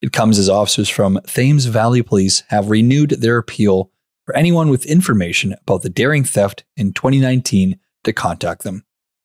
It 0.00 0.12
comes 0.12 0.38
as 0.38 0.48
officers 0.48 0.88
from 0.88 1.18
Thames 1.26 1.64
Valley 1.64 2.02
Police 2.02 2.44
have 2.50 2.70
renewed 2.70 3.10
their 3.10 3.38
appeal 3.38 3.90
for 4.26 4.36
anyone 4.36 4.68
with 4.68 4.86
information 4.86 5.56
about 5.62 5.82
the 5.82 5.90
daring 5.90 6.22
theft 6.22 6.62
in 6.76 6.92
2019 6.92 7.80
to 8.04 8.12
contact 8.12 8.62
them. 8.62 8.84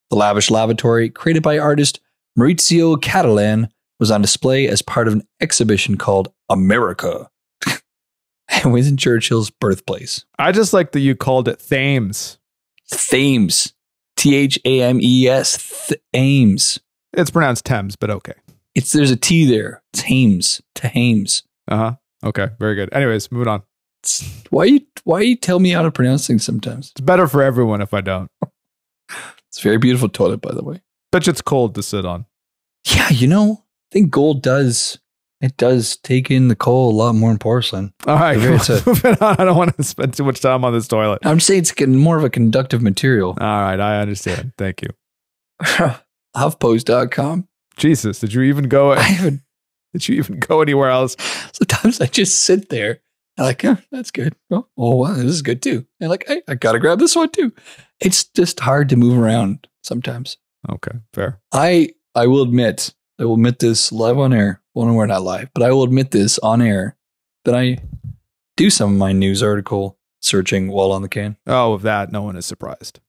The 0.09 0.15
lavish 0.15 0.49
lavatory, 0.49 1.11
created 1.11 1.43
by 1.43 1.59
artist 1.59 1.99
Maurizio 2.35 2.99
Cattelan, 2.99 3.69
was 3.99 4.09
on 4.09 4.23
display 4.23 4.67
as 4.67 4.81
part 4.81 5.07
of 5.07 5.13
an 5.13 5.27
exhibition 5.39 5.95
called 5.95 6.33
America. 6.49 7.29
And 8.49 8.73
Winston 8.73 8.97
Churchill's 8.97 9.49
birthplace. 9.49 10.25
I 10.37 10.51
just 10.51 10.73
like 10.73 10.91
that 10.91 10.99
you 10.99 11.15
called 11.15 11.47
it 11.47 11.59
Thames. 11.59 12.37
Thames. 12.89 13.73
T 14.15 14.35
H 14.35 14.59
A 14.65 14.81
M 14.81 14.99
E 15.01 15.27
S. 15.27 15.93
Thames. 16.13 16.79
It's 17.13 17.31
pronounced 17.31 17.65
Thames, 17.65 17.95
but 17.95 18.09
okay. 18.09 18.33
It's 18.73 18.91
there's 18.91 19.11
a 19.11 19.15
T 19.15 19.45
there. 19.45 19.81
Thames. 19.93 20.61
Thames. 20.73 21.43
Uh 21.67 21.77
huh. 21.77 21.95
Okay, 22.23 22.49
very 22.59 22.75
good. 22.75 22.93
Anyways, 22.93 23.31
moving 23.31 23.47
on. 23.47 23.63
Why 24.49 24.65
you 24.65 24.81
why 25.03 25.21
you 25.21 25.35
tell 25.35 25.59
me 25.59 25.71
how 25.71 25.81
to 25.81 25.91
pronounce 25.91 26.27
things 26.27 26.43
sometimes? 26.43 26.91
It's 26.91 27.01
better 27.01 27.27
for 27.27 27.41
everyone 27.41 27.81
if 27.81 27.93
I 27.93 28.01
don't. 28.01 28.29
It's 29.55 29.61
a 29.61 29.69
very 29.69 29.77
beautiful 29.77 30.09
toilet, 30.09 30.41
by 30.41 30.51
the 30.51 30.61
way. 30.61 30.81
Bet 31.13 31.29
it's 31.29 31.41
cold 31.41 31.75
to 31.75 31.83
sit 31.83 32.05
on. 32.05 32.25
Yeah, 32.87 33.09
you 33.09 33.25
know, 33.25 33.63
I 33.63 33.87
think 33.93 34.11
gold 34.11 34.43
does 34.43 34.99
it 35.45 35.57
does 35.57 35.97
take 35.97 36.29
in 36.31 36.47
the 36.47 36.55
coal 36.55 36.91
a 36.91 36.95
lot 36.95 37.13
more 37.13 37.29
than 37.29 37.37
porcelain. 37.37 37.93
All 38.07 38.15
right, 38.15 38.37
Okay, 38.37 38.57
come 38.57 38.75
on, 38.75 38.83
moving 38.85 39.15
on. 39.21 39.35
I 39.39 39.45
don't 39.45 39.57
want 39.57 39.77
to 39.77 39.83
spend 39.83 40.13
too 40.15 40.23
much 40.23 40.41
time 40.41 40.65
on 40.65 40.73
this 40.73 40.87
toilet. 40.87 41.19
I'm 41.23 41.39
saying 41.39 41.59
it's 41.61 41.71
getting 41.71 41.95
more 41.95 42.17
of 42.17 42.23
a 42.23 42.29
conductive 42.29 42.81
material. 42.81 43.29
All 43.39 43.61
right, 43.61 43.79
I 43.79 44.01
understand. 44.01 44.53
Thank 44.57 44.81
you. 44.81 44.89
HuffPost.com. 46.35 47.47
Jesus, 47.77 48.19
did 48.19 48.33
you 48.33 48.41
even 48.41 48.67
go? 48.67 48.91
I 48.93 48.99
haven't 48.99 49.41
Did 49.93 50.09
you 50.09 50.17
even 50.17 50.39
go 50.39 50.61
anywhere 50.61 50.89
else? 50.89 51.15
sometimes 51.53 52.01
I 52.01 52.07
just 52.07 52.39
sit 52.39 52.67
there 52.67 52.99
and 53.37 53.47
like, 53.47 53.63
oh, 53.63 53.77
that's 53.91 54.11
good. 54.11 54.35
Oh, 54.51 54.67
oh 54.77 54.95
wow, 54.97 55.13
this 55.13 55.25
is 55.25 55.41
good 55.41 55.61
too. 55.61 55.85
And 56.01 56.09
like, 56.09 56.25
hey, 56.27 56.41
I 56.49 56.55
gotta 56.55 56.79
grab 56.79 56.99
this 56.99 57.15
one 57.15 57.29
too. 57.29 57.53
It's 58.01 58.25
just 58.25 58.59
hard 58.59 58.89
to 58.89 58.97
move 58.97 59.17
around 59.17 59.67
sometimes. 59.83 60.37
Okay, 60.69 60.97
fair. 61.13 61.39
I 61.53 61.91
I 62.13 62.27
will 62.27 62.41
admit, 62.41 62.93
I 63.19 63.23
will 63.23 63.35
admit 63.35 63.59
this 63.59 63.93
live 63.93 64.17
on 64.17 64.33
air. 64.33 64.61
Well, 64.75 64.93
we're 64.93 65.05
not 65.05 65.23
live, 65.23 65.49
but 65.53 65.63
I 65.63 65.71
will 65.71 65.83
admit 65.83 66.11
this 66.11 66.37
on 66.39 66.61
air 66.61 66.97
that 67.45 67.55
I 67.55 67.77
do 68.57 68.69
some 68.69 68.91
of 68.91 68.97
my 68.97 69.13
news 69.13 69.41
article 69.41 69.97
searching 70.21 70.67
while 70.67 70.91
on 70.91 71.01
the 71.01 71.07
can. 71.07 71.37
Oh, 71.47 71.71
of 71.73 71.83
that, 71.83 72.11
no 72.11 72.21
one 72.21 72.35
is 72.35 72.45
surprised. 72.45 72.99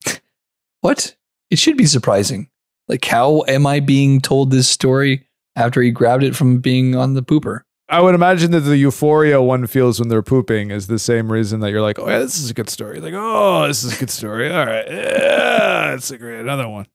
What? 0.80 1.16
It 1.50 1.58
should 1.58 1.76
be 1.76 1.86
surprising. 1.86 2.50
Like, 2.86 3.04
how 3.04 3.42
am 3.48 3.66
I 3.66 3.80
being 3.80 4.20
told 4.20 4.52
this 4.52 4.68
story 4.68 5.26
after 5.56 5.82
he 5.82 5.90
grabbed 5.90 6.22
it 6.22 6.36
from 6.36 6.58
being 6.58 6.94
on 6.94 7.14
the 7.14 7.22
pooper? 7.22 7.62
I 7.88 8.00
would 8.00 8.14
imagine 8.14 8.52
that 8.52 8.60
the 8.60 8.76
euphoria 8.76 9.42
one 9.42 9.66
feels 9.66 9.98
when 9.98 10.08
they're 10.08 10.22
pooping 10.22 10.70
is 10.70 10.86
the 10.86 10.98
same 11.00 11.32
reason 11.32 11.60
that 11.60 11.70
you're 11.72 11.82
like, 11.82 11.98
oh 11.98 12.08
yeah, 12.08 12.18
this 12.20 12.38
is 12.38 12.50
a 12.50 12.54
good 12.54 12.70
story. 12.70 13.00
Like, 13.00 13.14
oh, 13.16 13.66
this 13.66 13.82
is 13.82 13.96
a 13.96 13.98
good 13.98 14.10
story. 14.10 14.52
All 14.52 14.66
right, 14.66 14.86
yeah, 14.88 15.94
it's 15.94 16.10
a 16.12 16.18
great 16.18 16.40
another 16.40 16.68
one. 16.68 16.86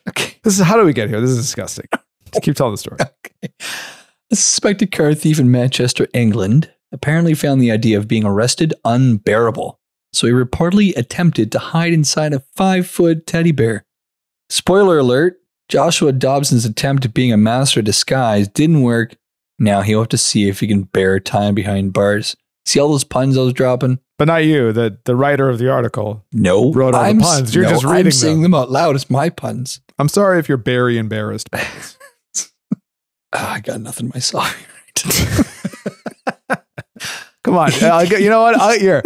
Okay. 0.09 0.35
This 0.41 0.59
is 0.59 0.65
how 0.65 0.77
do 0.77 0.83
we 0.83 0.93
get 0.93 1.09
here? 1.09 1.21
This 1.21 1.29
is 1.29 1.37
disgusting. 1.37 1.85
Just 2.33 2.43
keep 2.43 2.55
telling 2.55 2.73
the 2.73 2.77
story. 2.79 2.97
A 3.43 4.35
suspected 4.35 4.91
car 4.91 5.13
thief 5.13 5.39
in 5.39 5.51
Manchester, 5.51 6.07
England, 6.13 6.71
apparently 6.91 7.33
found 7.33 7.61
the 7.61 7.71
idea 7.71 7.97
of 7.97 8.07
being 8.07 8.25
arrested 8.25 8.73
unbearable. 8.85 9.79
So 10.13 10.27
he 10.27 10.33
reportedly 10.33 10.95
attempted 10.97 11.51
to 11.51 11.59
hide 11.59 11.93
inside 11.93 12.33
a 12.33 12.43
five 12.55 12.87
foot 12.87 13.25
teddy 13.25 13.51
bear. 13.51 13.85
Spoiler 14.49 14.99
alert 14.99 15.37
Joshua 15.69 16.11
Dobson's 16.11 16.65
attempt 16.65 17.05
at 17.05 17.13
being 17.13 17.31
a 17.31 17.37
master 17.37 17.79
of 17.79 17.85
disguise 17.85 18.47
didn't 18.49 18.81
work. 18.81 19.15
Now 19.57 19.81
he'll 19.81 19.99
have 19.99 20.09
to 20.09 20.17
see 20.17 20.49
if 20.49 20.59
he 20.59 20.67
can 20.67 20.83
bear 20.83 21.19
time 21.19 21.55
behind 21.55 21.93
bars. 21.93 22.35
See 22.65 22.79
all 22.79 22.89
those 22.89 23.03
puns 23.05 23.37
I 23.37 23.41
was 23.41 23.53
dropping? 23.53 23.99
But 24.17 24.25
not 24.25 24.43
you, 24.43 24.71
the 24.73 24.97
the 25.05 25.15
writer 25.15 25.49
of 25.49 25.57
the 25.59 25.69
article. 25.71 26.25
No. 26.33 26.71
Wrote 26.73 26.93
all 26.93 27.01
the 27.03 27.07
I'm, 27.09 27.21
s- 27.21 27.25
puns. 27.35 27.55
You're 27.55 27.63
no, 27.63 27.69
just 27.71 27.85
I'm 27.85 27.91
reading 27.95 28.11
saying 28.11 28.41
them. 28.41 28.51
them 28.51 28.53
out 28.61 28.69
loud. 28.69 28.95
It's 28.95 29.09
my 29.09 29.29
puns. 29.29 29.81
I'm 29.97 30.09
sorry 30.09 30.39
if 30.39 30.47
you're 30.49 30.57
very 30.57 30.97
embarrassed 30.97 31.49
Ah, 33.33 33.53
I 33.53 33.59
got 33.59 33.81
nothing 33.81 34.09
myself. 34.09 34.55
Come 37.43 37.57
on, 37.57 37.69
get, 37.71 38.21
you 38.21 38.29
know 38.29 38.41
what? 38.43 38.55
I'll, 38.59 38.77
here, 38.79 39.01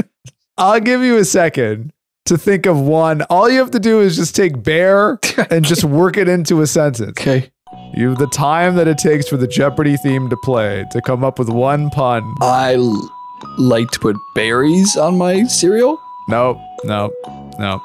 I'll 0.57 0.79
give 0.81 1.01
you 1.01 1.17
a 1.17 1.25
second 1.25 1.93
to 2.25 2.37
think 2.37 2.65
of 2.65 2.79
one. 2.79 3.21
All 3.23 3.49
you 3.49 3.59
have 3.59 3.71
to 3.71 3.79
do 3.79 4.01
is 4.01 4.15
just 4.17 4.35
take 4.35 4.61
bear 4.61 5.19
and 5.49 5.63
just 5.63 5.83
work 5.85 6.17
it 6.17 6.27
into 6.27 6.61
a 6.61 6.67
sentence. 6.67 7.09
okay. 7.19 7.49
You 7.93 8.09
have 8.09 8.17
the 8.17 8.27
time 8.27 8.75
that 8.75 8.87
it 8.89 8.97
takes 8.97 9.27
for 9.29 9.37
the 9.37 9.47
Jeopardy 9.47 9.95
theme 9.97 10.29
to 10.29 10.37
play 10.43 10.85
to 10.91 11.01
come 11.01 11.23
up 11.23 11.39
with 11.39 11.49
one 11.49 11.89
pun. 11.91 12.23
I 12.41 12.73
l- 12.75 13.09
like 13.57 13.89
to 13.91 13.99
put 13.99 14.17
berries 14.33 14.97
on 14.97 15.17
my 15.17 15.43
cereal. 15.45 15.97
Nope, 16.27 16.57
nope, 16.83 17.13
nope. 17.57 17.81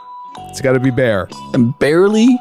It's 0.48 0.60
got 0.60 0.72
to 0.72 0.80
be 0.80 0.90
bear. 0.90 1.28
I'm 1.54 1.72
barely 1.72 2.38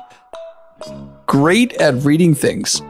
great 1.27 1.73
at 1.73 1.93
reading 2.03 2.33
things. 2.33 2.81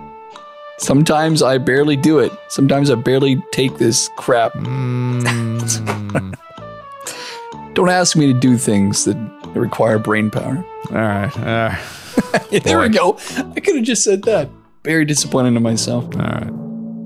Sometimes 0.80 1.44
I 1.44 1.58
barely 1.58 1.96
do 1.96 2.20
it. 2.20 2.32
Sometimes 2.48 2.90
I 2.90 2.96
barely 2.96 3.42
take 3.52 3.78
this 3.78 4.10
crap. 4.16 4.54
Mm. 4.54 6.36
Don't 7.74 7.90
ask 7.90 8.16
me 8.16 8.32
to 8.32 8.40
do 8.40 8.58
things 8.58 9.06
that 9.06 9.18
require 9.56 10.00
brain 10.00 10.32
power. 10.32 10.66
All 10.90 10.96
right, 10.96 11.38
all 11.38 11.44
right, 11.46 11.80
there 12.64 12.80
we 12.80 12.90
go. 12.90 13.18
I 13.56 13.60
could 13.60 13.76
have 13.76 13.86
just 13.86 14.04
said 14.04 14.24
that. 14.24 14.50
Very 14.84 15.06
disappointed 15.06 15.56
in 15.56 15.62
myself. 15.64 16.06
all 16.16 16.22
right. 16.22 16.52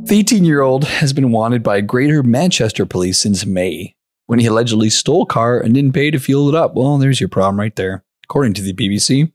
The 0.05 0.19
18 0.19 0.43
year 0.45 0.61
old 0.61 0.84
has 0.84 1.13
been 1.13 1.32
wanted 1.32 1.63
by 1.63 1.82
Greater 1.82 2.24
Manchester 2.24 2.86
Police 2.86 3.19
since 3.19 3.45
May 3.45 3.95
when 4.28 4.39
he 4.39 4.45
allegedly 4.45 4.89
stole 4.89 5.24
a 5.24 5.26
car 5.26 5.59
and 5.59 5.74
didn't 5.74 5.93
pay 5.93 6.11
to 6.11 6.19
fuel 6.19 6.49
it 6.49 6.55
up. 6.55 6.76
Well, 6.76 6.97
there's 6.97 7.19
your 7.19 7.30
problem 7.30 7.59
right 7.59 7.76
there. 7.76 8.03
according 8.24 8.53
to 8.55 8.61
the 8.61 8.74
BBC. 8.74 9.32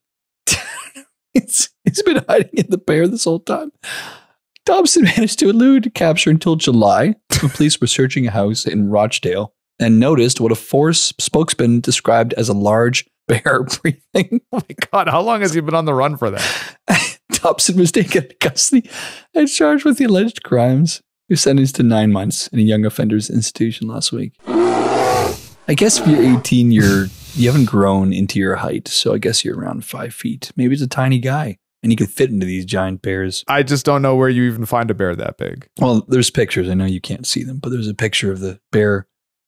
it's, 1.34 1.70
it's 1.84 2.03
been 2.03 2.22
hiding 2.28 2.51
in 2.53 2.66
the 2.70 2.78
bear 2.78 3.09
this 3.09 3.24
whole 3.24 3.41
time. 3.41 3.72
Dobson 4.68 5.04
managed 5.16 5.38
to 5.38 5.48
elude 5.48 5.94
capture 5.94 6.28
until 6.28 6.54
July 6.54 7.14
when 7.40 7.50
police 7.50 7.80
were 7.80 7.86
searching 7.86 8.26
a 8.26 8.30
house 8.30 8.66
in 8.66 8.90
Rochdale 8.90 9.54
and 9.80 9.98
noticed 9.98 10.42
what 10.42 10.52
a 10.52 10.56
force 10.56 11.14
spokesman 11.18 11.80
described 11.80 12.34
as 12.34 12.50
a 12.50 12.52
large 12.52 13.08
bear 13.26 13.62
breathing. 13.82 14.42
Oh 14.52 14.60
my 14.68 14.76
god, 14.92 15.08
how 15.08 15.22
long 15.22 15.40
has 15.40 15.54
he 15.54 15.62
been 15.62 15.74
on 15.74 15.86
the 15.86 15.94
run 15.94 16.18
for 16.18 16.30
that? 16.30 17.18
Dobson 17.30 17.78
was 17.78 17.92
taken 17.92 18.24
into 18.24 18.34
custody 18.36 18.90
and 19.34 19.48
charged 19.48 19.86
with 19.86 19.96
the 19.96 20.04
alleged 20.04 20.42
crimes. 20.42 21.00
He 21.28 21.32
was 21.32 21.40
sentenced 21.40 21.76
to 21.76 21.82
nine 21.82 22.12
months 22.12 22.48
in 22.48 22.58
a 22.58 22.62
young 22.62 22.84
offenders 22.84 23.30
institution 23.30 23.88
last 23.88 24.12
week. 24.12 24.34
I 24.46 25.74
guess 25.74 25.98
if 25.98 26.06
you're 26.06 26.38
18, 26.38 26.72
you're 26.72 27.06
you 27.34 27.50
haven't 27.50 27.66
grown 27.66 28.12
into 28.12 28.38
your 28.38 28.56
height, 28.56 28.88
so 28.88 29.14
I 29.14 29.18
guess 29.18 29.44
you're 29.44 29.58
around 29.58 29.86
five 29.86 30.12
feet. 30.12 30.52
Maybe 30.56 30.74
it's 30.74 30.82
a 30.82 30.88
tiny 30.88 31.20
guy, 31.20 31.56
and 31.83 31.93
you 31.93 31.97
could 31.97 32.11
fit 32.11 32.31
into 32.31 32.47
these 32.47 32.64
giant 32.64 33.03
bears. 33.03 33.45
I 33.49 33.62
just 33.62 33.85
don't 33.85 34.03
know 34.03 34.16
where 34.16 34.29
you 34.29 34.45
even 34.45 34.66
find 34.66 34.91
a 34.91 34.95
bear 34.95 35.14
that 35.16 35.39
big. 35.39 35.68
Well, 35.79 36.05
there's 36.09 36.31
pictures. 36.31 36.68
I 36.68 36.74
know 36.74 36.85
you 36.85 37.01
can't 37.01 37.26
see 37.26 37.45
them, 37.45 37.59
but 37.59 37.70
there's 37.70 37.89
a 37.89 37.95
picture 37.95 38.33
of 38.33 38.41
the 38.41 38.61
bear, 38.72 39.07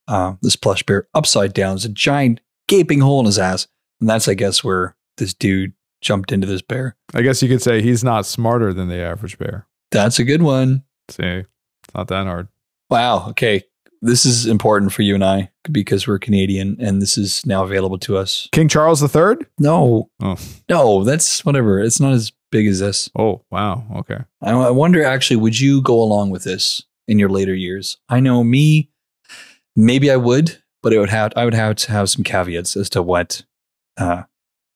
uh, 0.09 0.35
this 0.43 0.57
plush 0.57 0.83
bear, 0.85 1.09
upside 1.15 1.53
down. 1.55 1.75
There's 1.75 1.85
a 1.85 1.91
giant 1.91 2.41
gaping 2.69 3.01
hole 3.01 3.21
in 3.21 3.27
his 3.27 3.39
ass, 3.39 3.67
and 4.01 4.09
that's 4.09 4.29
I 4.29 4.35
guess 4.35 4.63
where 4.63 4.97
this 5.17 5.35
dude 5.35 5.73
jumped 6.01 6.33
into 6.33 6.47
this 6.47 6.63
bear. 6.63 6.97
I 7.15 7.23
guess 7.23 7.43
you 7.43 7.49
could 7.49 7.63
say 7.63 7.83
he's 7.83 8.05
not 8.05 8.27
smarter 8.27 8.73
than 8.73 8.89
the 8.89 9.01
average 9.01 9.39
bear. 9.39 9.67
That's 9.91 10.19
a 10.19 10.25
good 10.25 10.43
one. 10.43 10.85
See, 11.09 11.23
it's 11.25 11.95
not 11.95 12.09
that 12.09 12.27
hard. 12.27 12.49
Wow. 12.89 13.29
Okay. 13.31 13.63
This 14.03 14.25
is 14.25 14.47
important 14.47 14.93
for 14.93 15.03
you 15.03 15.15
and 15.15 15.25
I 15.25 15.50
because 15.71 16.07
we're 16.07 16.19
Canadian 16.19 16.77
and 16.81 17.03
this 17.03 17.19
is 17.19 17.45
now 17.45 17.65
available 17.65 17.99
to 17.99 18.17
us. 18.17 18.49
King 18.53 18.69
Charles 18.69 19.03
III? 19.03 19.47
No. 19.59 20.11
Oh. 20.23 20.37
No, 20.69 21.05
that's 21.05 21.45
whatever. 21.45 21.81
It's 21.81 22.01
not 22.01 22.13
as 22.13 22.33
big 22.51 22.67
as 22.67 22.81
this. 22.81 23.11
Oh, 23.19 23.45
wow. 23.51 23.85
Okay. 23.97 24.19
I, 24.43 24.53
I 24.53 24.71
wonder 24.71 25.05
actually, 25.05 25.37
would 25.37 25.59
you 25.59 25.83
go 25.83 26.01
along 26.01 26.31
with 26.31 26.45
this 26.45 26.83
in 27.07 27.19
your 27.19 27.29
later 27.29 27.55
years? 27.55 27.99
I 28.09 28.21
know 28.21 28.43
me, 28.45 28.91
maybe 29.77 30.11
I 30.11 30.17
would, 30.17 30.63
but 30.83 30.93
it 30.93 30.99
would 30.99 31.11
have 31.11 31.33
I 31.37 31.45
would 31.45 31.55
have 31.55 31.77
to 31.77 31.93
have 31.93 32.11
some 32.11 32.25
caveats 32.25 32.77
as 32.77 32.89
to 32.91 33.03
what 33.03 33.43
uh, 33.97 34.23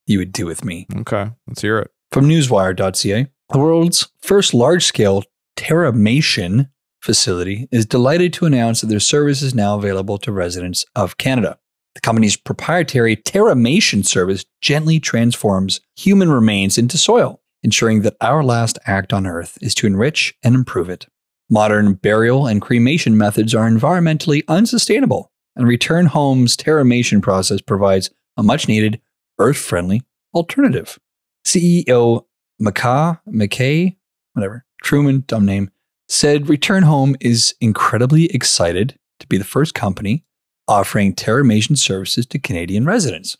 you 0.06 0.18
would 0.18 0.32
do 0.32 0.46
with 0.46 0.64
me. 0.64 0.86
Okay. 0.96 1.30
Let's 1.46 1.62
hear 1.62 1.78
it. 1.78 1.90
From 2.12 2.28
newswire.ca, 2.28 3.26
the 3.50 3.58
world's 3.58 4.08
first 4.22 4.54
large 4.54 4.84
scale 4.84 5.24
Terramation 5.56 6.70
facility 7.04 7.68
is 7.70 7.84
delighted 7.84 8.32
to 8.32 8.46
announce 8.46 8.80
that 8.80 8.86
their 8.86 8.98
service 8.98 9.42
is 9.42 9.54
now 9.54 9.76
available 9.76 10.16
to 10.16 10.32
residents 10.32 10.86
of 10.96 11.18
Canada. 11.18 11.58
The 11.94 12.00
company's 12.00 12.36
proprietary 12.36 13.14
Terramation 13.14 14.04
service 14.04 14.44
gently 14.62 14.98
transforms 14.98 15.80
human 15.96 16.30
remains 16.30 16.78
into 16.78 16.96
soil, 16.96 17.42
ensuring 17.62 18.02
that 18.02 18.16
our 18.22 18.42
last 18.42 18.78
act 18.86 19.12
on 19.12 19.26
Earth 19.26 19.58
is 19.60 19.74
to 19.76 19.86
enrich 19.86 20.34
and 20.42 20.54
improve 20.54 20.88
it. 20.88 21.06
Modern 21.50 21.92
burial 21.92 22.46
and 22.46 22.62
cremation 22.62 23.18
methods 23.18 23.54
are 23.54 23.68
environmentally 23.68 24.42
unsustainable, 24.48 25.30
and 25.54 25.68
Return 25.68 26.06
Home's 26.06 26.56
Terramation 26.56 27.22
process 27.22 27.60
provides 27.60 28.10
a 28.38 28.42
much 28.42 28.66
needed, 28.66 28.98
earth 29.38 29.58
friendly 29.58 30.00
alternative. 30.34 30.98
CEO 31.46 32.24
McCaw, 32.62 33.20
McKay, 33.28 33.96
whatever, 34.32 34.64
Truman, 34.82 35.24
dumb 35.26 35.44
name, 35.44 35.70
said 36.08 36.48
Return 36.48 36.82
Home 36.82 37.16
is 37.20 37.54
incredibly 37.60 38.26
excited 38.26 38.98
to 39.20 39.26
be 39.26 39.38
the 39.38 39.44
first 39.44 39.74
company 39.74 40.24
offering 40.66 41.14
Terramation 41.14 41.76
services 41.76 42.26
to 42.26 42.38
Canadian 42.38 42.86
residents. 42.86 43.36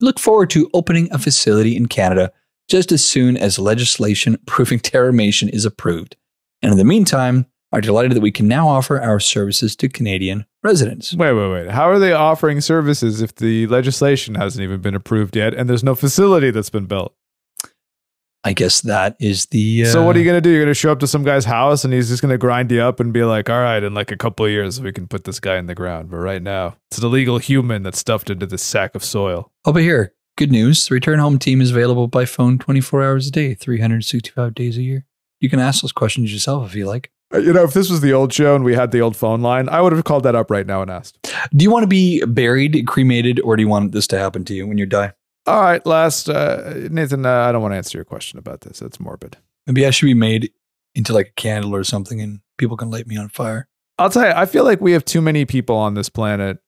Look 0.00 0.18
forward 0.18 0.50
to 0.50 0.68
opening 0.74 1.08
a 1.10 1.18
facility 1.18 1.76
in 1.76 1.86
Canada 1.86 2.32
just 2.68 2.92
as 2.92 3.04
soon 3.04 3.36
as 3.36 3.58
legislation 3.58 4.36
proving 4.46 4.78
Terramation 4.80 5.48
is 5.48 5.64
approved. 5.64 6.16
And 6.62 6.72
in 6.72 6.78
the 6.78 6.84
meantime, 6.84 7.46
are 7.72 7.80
delighted 7.80 8.12
that 8.12 8.20
we 8.20 8.30
can 8.30 8.48
now 8.48 8.68
offer 8.68 9.00
our 9.00 9.20
services 9.20 9.74
to 9.76 9.88
Canadian 9.88 10.46
residents. 10.62 11.14
Wait, 11.14 11.32
wait, 11.32 11.50
wait. 11.50 11.68
How 11.68 11.90
are 11.90 11.98
they 11.98 12.12
offering 12.12 12.60
services 12.60 13.20
if 13.20 13.34
the 13.34 13.66
legislation 13.66 14.34
hasn't 14.34 14.62
even 14.62 14.80
been 14.80 14.94
approved 14.94 15.36
yet 15.36 15.52
and 15.52 15.68
there's 15.68 15.84
no 15.84 15.94
facility 15.94 16.50
that's 16.50 16.70
been 16.70 16.86
built? 16.86 17.14
I 18.46 18.52
guess 18.52 18.82
that 18.82 19.16
is 19.18 19.46
the. 19.46 19.82
Uh, 19.82 19.86
So 19.86 20.04
what 20.04 20.14
are 20.14 20.20
you 20.20 20.24
gonna 20.24 20.40
do? 20.40 20.50
You're 20.50 20.62
gonna 20.62 20.72
show 20.74 20.92
up 20.92 21.00
to 21.00 21.06
some 21.08 21.24
guy's 21.24 21.44
house 21.44 21.84
and 21.84 21.92
he's 21.92 22.08
just 22.08 22.22
gonna 22.22 22.38
grind 22.38 22.70
you 22.70 22.80
up 22.80 23.00
and 23.00 23.12
be 23.12 23.24
like, 23.24 23.50
"All 23.50 23.60
right, 23.60 23.82
in 23.82 23.92
like 23.92 24.12
a 24.12 24.16
couple 24.16 24.46
of 24.46 24.52
years 24.52 24.80
we 24.80 24.92
can 24.92 25.08
put 25.08 25.24
this 25.24 25.40
guy 25.40 25.56
in 25.56 25.66
the 25.66 25.74
ground." 25.74 26.10
But 26.10 26.18
right 26.18 26.40
now, 26.40 26.76
it's 26.90 26.98
an 26.98 27.04
illegal 27.06 27.38
human 27.38 27.82
that's 27.82 27.98
stuffed 27.98 28.30
into 28.30 28.46
this 28.46 28.62
sack 28.62 28.94
of 28.94 29.02
soil. 29.02 29.50
Oh, 29.64 29.72
but 29.72 29.82
here, 29.82 30.12
good 30.38 30.52
news. 30.52 30.86
The 30.86 30.94
Return 30.94 31.18
Home 31.18 31.40
team 31.40 31.60
is 31.60 31.72
available 31.72 32.06
by 32.06 32.24
phone 32.24 32.56
24 32.58 33.02
hours 33.02 33.26
a 33.26 33.30
day, 33.32 33.54
365 33.54 34.54
days 34.54 34.78
a 34.78 34.82
year. 34.82 35.04
You 35.40 35.50
can 35.50 35.58
ask 35.58 35.82
those 35.82 35.90
questions 35.92 36.32
yourself 36.32 36.68
if 36.68 36.76
you 36.76 36.86
like. 36.86 37.10
Uh, 37.34 37.38
You 37.38 37.52
know, 37.52 37.64
if 37.64 37.74
this 37.74 37.90
was 37.90 38.00
the 38.00 38.12
old 38.12 38.32
show 38.32 38.54
and 38.54 38.64
we 38.64 38.76
had 38.76 38.92
the 38.92 39.00
old 39.00 39.16
phone 39.16 39.42
line, 39.42 39.68
I 39.68 39.80
would 39.80 39.92
have 39.92 40.04
called 40.04 40.22
that 40.22 40.36
up 40.36 40.52
right 40.52 40.66
now 40.68 40.82
and 40.82 40.90
asked. 40.90 41.18
Do 41.52 41.64
you 41.64 41.70
want 41.72 41.82
to 41.82 41.88
be 41.88 42.24
buried, 42.24 42.86
cremated, 42.86 43.40
or 43.40 43.56
do 43.56 43.62
you 43.64 43.68
want 43.68 43.90
this 43.90 44.06
to 44.08 44.18
happen 44.18 44.44
to 44.44 44.54
you 44.54 44.68
when 44.68 44.78
you 44.78 44.86
die? 44.86 45.12
All 45.46 45.62
right, 45.62 45.84
last 45.86 46.28
uh, 46.28 46.88
Nathan, 46.90 47.24
uh, 47.24 47.30
I 47.30 47.52
don't 47.52 47.62
want 47.62 47.72
to 47.72 47.76
answer 47.76 47.98
your 47.98 48.04
question 48.04 48.38
about 48.38 48.62
this. 48.62 48.82
It's 48.82 48.98
morbid. 48.98 49.36
Maybe 49.66 49.86
I 49.86 49.90
should 49.90 50.06
be 50.06 50.14
made 50.14 50.50
into 50.94 51.12
like 51.12 51.28
a 51.28 51.40
candle 51.40 51.74
or 51.74 51.84
something 51.84 52.20
and 52.20 52.40
people 52.58 52.76
can 52.76 52.90
light 52.90 53.06
me 53.06 53.16
on 53.16 53.28
fire. 53.28 53.68
I'll 53.98 54.10
tell 54.10 54.26
you, 54.26 54.32
I 54.34 54.46
feel 54.46 54.64
like 54.64 54.80
we 54.80 54.92
have 54.92 55.04
too 55.04 55.20
many 55.20 55.44
people 55.44 55.76
on 55.76 55.94
this 55.94 56.08
planet, 56.08 56.58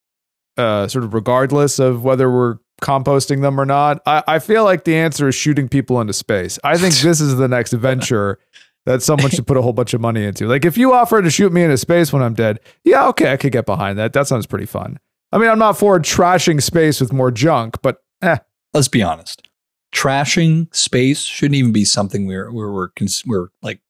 uh, 0.56 0.88
sort 0.88 1.04
of 1.04 1.14
regardless 1.14 1.78
of 1.78 2.04
whether 2.04 2.30
we're 2.30 2.58
composting 2.80 3.42
them 3.42 3.60
or 3.60 3.66
not. 3.66 4.00
I, 4.06 4.22
I 4.26 4.38
feel 4.38 4.64
like 4.64 4.84
the 4.84 4.96
answer 4.96 5.28
is 5.28 5.34
shooting 5.34 5.68
people 5.68 6.00
into 6.00 6.12
space. 6.12 6.58
I 6.64 6.76
think 6.76 6.94
this 7.02 7.20
is 7.20 7.36
the 7.36 7.48
next 7.48 7.72
venture 7.72 8.38
that 8.86 9.02
someone 9.02 9.30
should 9.30 9.46
put 9.46 9.56
a 9.56 9.62
whole 9.62 9.72
bunch 9.72 9.92
of 9.92 10.00
money 10.00 10.24
into. 10.24 10.46
Like, 10.46 10.64
if 10.64 10.78
you 10.78 10.94
offer 10.94 11.20
to 11.20 11.30
shoot 11.30 11.52
me 11.52 11.62
into 11.62 11.76
space 11.76 12.12
when 12.12 12.22
I'm 12.22 12.34
dead, 12.34 12.60
yeah, 12.84 13.06
okay, 13.08 13.32
I 13.32 13.36
could 13.36 13.52
get 13.52 13.66
behind 13.66 13.98
that. 13.98 14.14
That 14.14 14.26
sounds 14.26 14.46
pretty 14.46 14.64
fun. 14.64 14.98
I 15.30 15.36
mean, 15.36 15.50
I'm 15.50 15.58
not 15.58 15.76
for 15.76 15.98
trashing 15.98 16.62
space 16.62 17.00
with 17.00 17.12
more 17.12 17.30
junk, 17.30 17.82
but 17.82 17.98
eh, 18.22 18.38
Let's 18.74 18.88
be 18.88 19.02
honest. 19.02 19.48
Trashing 19.94 20.74
space 20.74 21.22
shouldn't 21.22 21.56
even 21.56 21.72
be 21.72 21.84
something 21.84 22.26
we're 22.26 22.52
we're 22.52 22.70
we're, 22.72 22.88
cons- 22.88 23.24
we're 23.26 23.48
like 23.62 23.80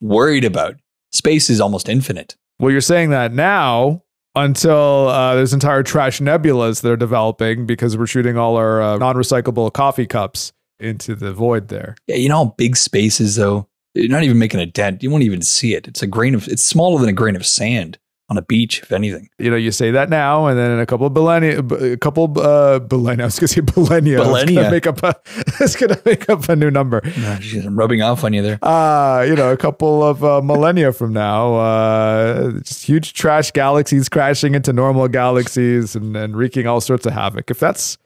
worried 0.00 0.44
about. 0.44 0.76
Space 1.12 1.48
is 1.48 1.60
almost 1.60 1.88
infinite. 1.88 2.36
well, 2.58 2.70
you're 2.70 2.80
saying 2.82 3.10
that 3.10 3.32
now 3.32 4.02
until 4.34 5.08
uh, 5.08 5.34
there's 5.34 5.54
entire 5.54 5.82
trash 5.82 6.20
nebulas 6.20 6.82
that 6.82 6.90
are 6.92 6.96
developing 6.96 7.66
because 7.66 7.96
we're 7.96 8.06
shooting 8.06 8.36
all 8.36 8.56
our 8.56 8.80
uh, 8.80 8.98
non-recyclable 8.98 9.72
coffee 9.72 10.06
cups 10.06 10.52
into 10.78 11.14
the 11.14 11.32
void 11.32 11.68
there. 11.68 11.96
Yeah, 12.06 12.16
you 12.16 12.28
know 12.28 12.54
big 12.58 12.76
space 12.76 13.20
is 13.20 13.36
though. 13.36 13.68
You're 13.94 14.10
not 14.10 14.22
even 14.22 14.38
making 14.38 14.60
a 14.60 14.66
dent. 14.66 15.02
You 15.02 15.10
won't 15.10 15.24
even 15.24 15.42
see 15.42 15.74
it. 15.74 15.88
It's 15.88 16.02
a 16.02 16.06
grain 16.06 16.34
of. 16.34 16.46
It's 16.46 16.64
smaller 16.64 17.00
than 17.00 17.08
a 17.08 17.14
grain 17.14 17.34
of 17.34 17.46
sand 17.46 17.98
on 18.30 18.36
a 18.36 18.42
beach, 18.42 18.82
if 18.82 18.92
anything. 18.92 19.30
You 19.38 19.50
know, 19.50 19.56
you 19.56 19.72
say 19.72 19.90
that 19.90 20.10
now, 20.10 20.46
and 20.46 20.58
then 20.58 20.70
in 20.70 20.80
a 20.80 20.86
couple 20.86 21.06
of 21.06 21.14
millennia, 21.14 21.60
a 21.60 21.96
couple 21.96 22.38
uh, 22.38 22.78
millennia, 22.90 23.24
I 23.24 23.26
was 23.26 23.38
gonna 23.38 23.48
say 23.48 23.62
millennia, 23.74 24.18
Millennia. 24.18 24.70
make 24.70 24.86
up 24.86 25.02
a, 25.02 25.14
it's 25.60 25.76
gonna 25.76 25.98
make 26.04 26.28
up 26.28 26.48
a 26.48 26.56
new 26.56 26.70
number. 26.70 27.00
No, 27.18 27.36
geez, 27.36 27.64
I'm 27.64 27.78
rubbing 27.78 28.02
off 28.02 28.24
on 28.24 28.34
you 28.34 28.42
there. 28.42 28.58
Uh, 28.62 29.22
you 29.26 29.34
know, 29.34 29.50
a 29.50 29.56
couple 29.56 30.02
of 30.02 30.22
uh, 30.22 30.42
millennia 30.42 30.92
from 30.92 31.12
now, 31.14 31.54
uh, 31.54 32.50
just 32.60 32.84
huge 32.84 33.14
trash 33.14 33.50
galaxies 33.50 34.08
crashing 34.08 34.54
into 34.54 34.72
normal 34.72 35.08
galaxies 35.08 35.96
and, 35.96 36.14
and 36.14 36.36
wreaking 36.36 36.66
all 36.66 36.80
sorts 36.82 37.06
of 37.06 37.14
havoc. 37.14 37.50
If 37.50 37.58
that's, 37.58 37.96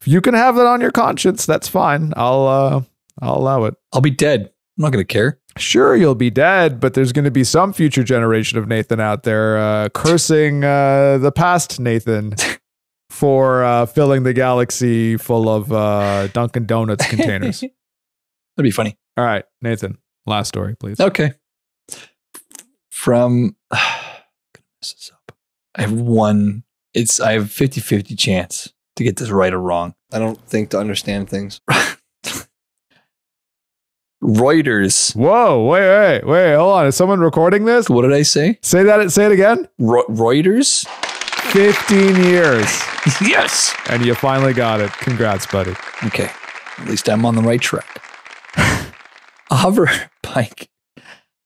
if 0.00 0.08
you 0.08 0.20
can 0.20 0.34
have 0.34 0.56
that 0.56 0.66
on 0.66 0.80
your 0.80 0.90
conscience, 0.90 1.46
that's 1.46 1.68
fine. 1.68 2.12
I'll, 2.16 2.46
uh, 2.46 2.82
I'll 3.22 3.36
allow 3.36 3.64
it. 3.64 3.74
I'll 3.92 4.00
be 4.00 4.10
dead. 4.10 4.50
I'm 4.78 4.82
not 4.82 4.92
going 4.92 5.04
to 5.04 5.12
care. 5.12 5.40
Sure, 5.56 5.96
you'll 5.96 6.14
be 6.14 6.30
dead, 6.30 6.78
but 6.78 6.94
there's 6.94 7.12
going 7.12 7.24
to 7.24 7.32
be 7.32 7.42
some 7.42 7.72
future 7.72 8.04
generation 8.04 8.58
of 8.58 8.68
Nathan 8.68 9.00
out 9.00 9.24
there 9.24 9.58
uh, 9.58 9.88
cursing 9.88 10.62
uh, 10.62 11.18
the 11.18 11.32
past 11.32 11.80
Nathan 11.80 12.34
for 13.10 13.64
uh, 13.64 13.86
filling 13.86 14.22
the 14.22 14.32
galaxy 14.32 15.16
full 15.16 15.48
of 15.48 15.72
uh, 15.72 16.28
Dunkin' 16.28 16.66
Donuts 16.66 17.08
containers. 17.08 17.60
That'd 18.56 18.62
be 18.62 18.70
funny. 18.70 18.96
All 19.16 19.24
right, 19.24 19.44
Nathan, 19.60 19.98
last 20.26 20.46
story, 20.46 20.76
please. 20.76 21.00
Okay. 21.00 21.32
From 22.88 23.56
I'm 23.72 23.78
gonna 24.54 24.64
mess 24.80 24.92
this 24.92 25.10
up. 25.12 25.32
I 25.74 25.82
have 25.82 25.92
one. 25.92 26.62
It's 26.94 27.18
I 27.18 27.32
have 27.32 27.46
50-50 27.46 28.16
chance 28.16 28.72
to 28.94 29.02
get 29.02 29.16
this 29.16 29.30
right 29.30 29.52
or 29.52 29.60
wrong. 29.60 29.96
I 30.12 30.20
don't 30.20 30.40
think 30.46 30.70
to 30.70 30.78
understand 30.78 31.28
things. 31.28 31.60
Reuters. 34.22 35.14
Whoa, 35.14 35.64
wait, 35.64 35.80
wait, 35.80 36.26
wait, 36.26 36.54
hold 36.56 36.72
on. 36.74 36.86
Is 36.86 36.96
someone 36.96 37.20
recording 37.20 37.64
this? 37.64 37.88
What 37.88 38.02
did 38.02 38.12
I 38.12 38.22
say? 38.22 38.58
Say 38.62 38.82
that, 38.82 39.12
say 39.12 39.26
it 39.26 39.32
again. 39.32 39.68
Ro- 39.78 40.06
Reuters. 40.06 40.86
15 41.52 42.16
years. 42.24 42.66
yes. 43.22 43.74
And 43.88 44.04
you 44.04 44.14
finally 44.14 44.52
got 44.52 44.80
it. 44.80 44.92
Congrats, 44.92 45.46
buddy. 45.46 45.74
Okay. 46.04 46.30
At 46.78 46.88
least 46.88 47.08
I'm 47.08 47.24
on 47.24 47.36
the 47.36 47.42
right 47.42 47.60
track. 47.60 48.02
hover 49.50 49.88
bike. 50.22 50.68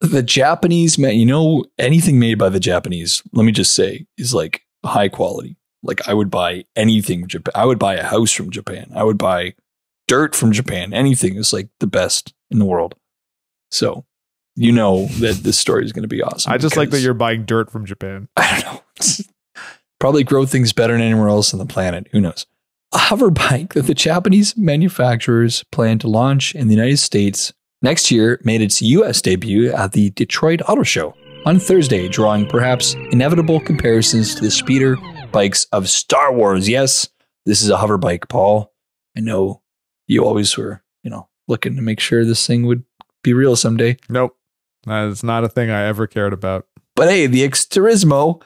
The 0.01 0.23
Japanese 0.23 0.99
man, 0.99 1.15
you 1.15 1.27
know, 1.27 1.65
anything 1.79 2.19
made 2.19 2.37
by 2.37 2.49
the 2.49 2.59
Japanese, 2.59 3.23
let 3.33 3.45
me 3.45 3.53
just 3.53 3.75
say, 3.75 4.07
is 4.19 4.35
like 4.35 4.63
high 4.85 5.09
quality. 5.09 5.57
Like 5.85 6.09
I 6.09 6.15
would 6.15 6.31
buy 6.31 6.65
anything 6.75 7.29
Japan. 7.29 7.53
I 7.55 7.67
would 7.67 7.79
buy 7.79 7.95
a 7.95 8.03
house 8.03 8.33
from 8.33 8.51
Japan. 8.51 8.91
I 8.97 9.05
would 9.05 9.19
buy 9.19 9.55
dirt 10.09 10.35
from 10.35 10.53
Japan. 10.53 10.93
Anything 10.93 11.37
is 11.37 11.53
like 11.53 11.69
the 11.79 11.87
best 11.87 12.35
in 12.53 12.59
the 12.59 12.65
world. 12.65 12.95
So 13.71 14.05
you 14.55 14.73
know 14.73 15.07
that 15.21 15.37
this 15.37 15.59
story 15.59 15.85
is 15.85 15.93
going 15.93 16.03
to 16.03 16.09
be 16.09 16.23
awesome. 16.23 16.53
I 16.53 16.59
just 16.59 16.77
like 16.77 16.91
that 16.91 17.01
you're 17.01 17.15
buying 17.15 17.45
dirt 17.45 17.71
from 17.71 17.87
Japan. 17.87 18.29
I 18.37 18.61
don't 18.61 18.75
know. 18.75 19.25
Probably 20.01 20.25
grow 20.25 20.47
things 20.47 20.73
better 20.73 20.95
than 20.95 21.03
anywhere 21.03 21.29
else 21.29 21.53
on 21.55 21.59
the 21.59 21.67
planet. 21.67 22.09
Who 22.13 22.21
knows? 22.21 22.47
A 22.93 22.99
hover 22.99 23.31
bike 23.31 23.75
that 23.75 23.87
the 23.87 23.95
Japanese 23.95 24.57
manufacturers 24.57 25.65
plan 25.71 25.99
to 26.01 26.09
launch 26.09 26.55
in 26.55 26.69
the 26.69 26.75
United 26.75 26.99
States 26.99 27.53
next 27.81 28.11
year 28.11 28.41
made 28.45 28.61
its 28.61 28.83
US 28.83 29.23
debut 29.23 29.73
at 29.73 29.93
the 29.93 30.11
Detroit 30.11 30.61
Auto 30.69 30.83
Show 30.83 31.15
on 31.47 31.59
Thursday, 31.59 32.09
drawing 32.09 32.47
perhaps 32.49 32.95
inevitable 33.11 33.61
comparisons 33.61 34.35
to 34.35 34.43
the 34.43 34.51
speeder 34.51 34.97
bikes 35.33 35.65
of 35.73 35.89
Star 35.89 36.33
Wars. 36.33 36.69
Yes, 36.69 37.09
this 37.47 37.63
is 37.63 37.71
a 37.71 37.77
hover 37.77 37.99
bike, 37.99 38.29
Paul. 38.29 38.73
I 39.17 39.21
know 39.21 39.63
you 40.07 40.25
always 40.25 40.57
were, 40.57 40.83
looking 41.49 41.77
to 41.77 41.83
make 41.83 42.01
sure 42.01 42.25
this 42.25 42.47
thing 42.47 42.67
would 42.67 42.85
be 43.23 43.33
real 43.33 43.57
someday. 43.57 43.97
Nope. 44.09 44.37
That's 44.87 45.23
not 45.23 45.45
a 45.45 45.49
thing 45.49 45.71
I 45.71 45.85
ever 45.85 46.07
cared 46.07 46.33
about. 46.33 46.67
But 46.97 47.09
hey, 47.09 47.27
the 47.27 47.49
Xturismo 47.49 48.43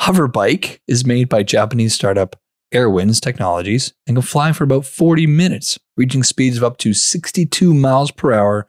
hover 0.00 0.26
bike 0.26 0.80
is 0.88 1.06
made 1.06 1.28
by 1.28 1.42
Japanese 1.42 1.94
startup 1.94 2.36
Airwinds 2.72 3.20
Technologies 3.20 3.92
and 4.06 4.16
can 4.16 4.22
fly 4.22 4.52
for 4.52 4.64
about 4.64 4.84
40 4.84 5.26
minutes, 5.26 5.78
reaching 5.96 6.22
speeds 6.22 6.56
of 6.56 6.64
up 6.64 6.76
to 6.78 6.92
62 6.92 7.72
miles 7.72 8.10
per 8.10 8.32
hour 8.32 8.66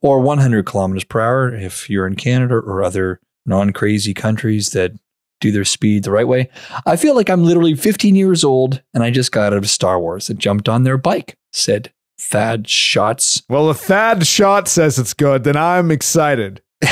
or 0.00 0.20
100 0.20 0.64
kilometers 0.64 1.04
per 1.04 1.20
hour 1.20 1.54
if 1.54 1.90
you're 1.90 2.06
in 2.06 2.14
Canada 2.14 2.54
or 2.54 2.82
other 2.82 3.20
non 3.44 3.72
crazy 3.72 4.14
countries 4.14 4.70
that 4.70 4.92
do 5.40 5.50
their 5.50 5.64
speed 5.64 6.04
the 6.04 6.10
right 6.10 6.28
way. 6.28 6.48
I 6.86 6.96
feel 6.96 7.14
like 7.14 7.28
I'm 7.28 7.44
literally 7.44 7.74
15 7.74 8.14
years 8.14 8.44
old 8.44 8.82
and 8.94 9.02
I 9.02 9.10
just 9.10 9.32
got 9.32 9.52
out 9.52 9.58
of 9.58 9.68
Star 9.68 10.00
Wars 10.00 10.30
and 10.30 10.38
jumped 10.38 10.68
on 10.68 10.84
their 10.84 10.98
bike, 10.98 11.36
said 11.52 11.92
Thad 12.20 12.64
Szott's, 12.64 13.42
Well, 13.48 13.70
if 13.70 13.78
Thad 13.78 14.20
Szott 14.20 14.68
says 14.68 14.98
it's 14.98 15.14
good, 15.14 15.44
then 15.44 15.56
I'm 15.56 15.90
excited. 15.90 16.62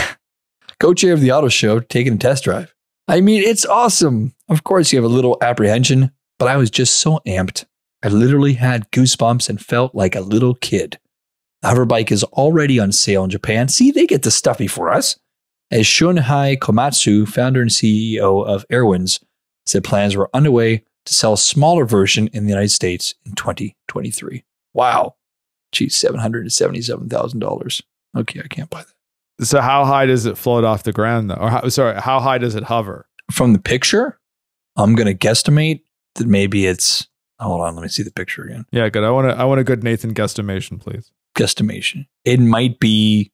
co-chair 0.81 1.12
of 1.12 1.20
the 1.20 1.33
auto 1.33 1.49
show, 1.49 1.81
taking 1.81 2.14
a 2.14 2.18
test 2.18 2.45
drive. 2.45 2.74
I 3.09 3.20
mean, 3.20 3.43
it's 3.43 3.64
awesome. 3.64 4.35
Of 4.49 4.64
course, 4.64 4.93
you 4.93 4.99
have 4.99 5.11
a 5.11 5.14
little 5.14 5.39
apprehension, 5.41 6.11
but 6.39 6.49
I 6.49 6.57
was 6.57 6.70
just 6.70 6.99
so 6.99 7.20
amped. 7.27 7.64
I 8.03 8.09
literally 8.09 8.55
had 8.55 8.91
goosebumps 8.91 9.49
and 9.49 9.61
felt 9.61 9.95
like 9.95 10.14
a 10.14 10.20
little 10.20 10.55
kid. 10.55 10.99
The 11.62 11.68
hoverbike 11.68 12.12
is 12.12 12.24
already 12.24 12.79
on 12.79 12.93
sale 12.93 13.24
in 13.24 13.31
Japan. 13.31 13.68
See, 13.68 13.91
they 13.91 14.07
get 14.07 14.22
the 14.22 14.31
stuff 14.31 14.59
before 14.59 14.93
us. 14.93 15.18
As 15.70 15.87
Shuhei 15.87 16.59
Komatsu, 16.59 17.27
founder 17.27 17.61
and 17.61 17.70
CEO 17.70 18.47
of 18.47 18.64
Airwinds, 18.70 19.20
said 19.64 19.83
plans 19.83 20.14
were 20.14 20.31
underway 20.33 20.85
to 21.07 21.14
sell 21.14 21.33
a 21.33 21.39
smaller 21.39 21.85
version 21.85 22.29
in 22.33 22.45
the 22.45 22.51
United 22.51 22.70
States 22.70 23.14
in 23.24 23.33
2023. 23.35 24.45
Wow. 24.74 25.16
Geez, 25.77 25.95
$777,000. 25.95 27.83
Okay, 28.16 28.41
I 28.43 28.49
can't 28.49 28.70
buy 28.70 28.83
that. 28.83 29.47
So 29.47 29.61
how 29.61 29.85
high 29.85 30.07
does 30.07 30.24
it 30.24 30.39
float 30.39 30.64
off 30.64 30.85
the 30.85 30.93
ground 30.93 31.29
though? 31.31 31.35
Or 31.35 31.51
how, 31.51 31.68
sorry, 31.68 32.01
how 32.01 32.20
high 32.20 32.39
does 32.39 32.55
it 32.55 32.64
hover? 32.64 33.07
from 33.31 33.53
the 33.53 33.59
picture, 33.59 34.18
I'm 34.77 34.95
gonna 34.95 35.14
guesstimate 35.14 35.83
that 36.16 36.27
maybe 36.27 36.66
it's. 36.66 37.09
Oh, 37.39 37.49
hold 37.49 37.61
on, 37.62 37.74
let 37.74 37.83
me 37.83 37.89
see 37.89 38.03
the 38.03 38.11
picture 38.11 38.45
again. 38.45 38.64
Yeah, 38.70 38.89
good. 38.89 39.05
I 39.05 39.11
want 39.11 39.29
to 39.29 39.37
I 39.37 39.45
want 39.45 39.61
a 39.61 39.64
good 39.64 39.85
Nathan 39.85 40.14
guesstimation, 40.14 40.81
please. 40.81 41.11
Guesstimation. 41.37 42.07
It 42.24 42.41
might 42.41 42.81
be, 42.81 43.31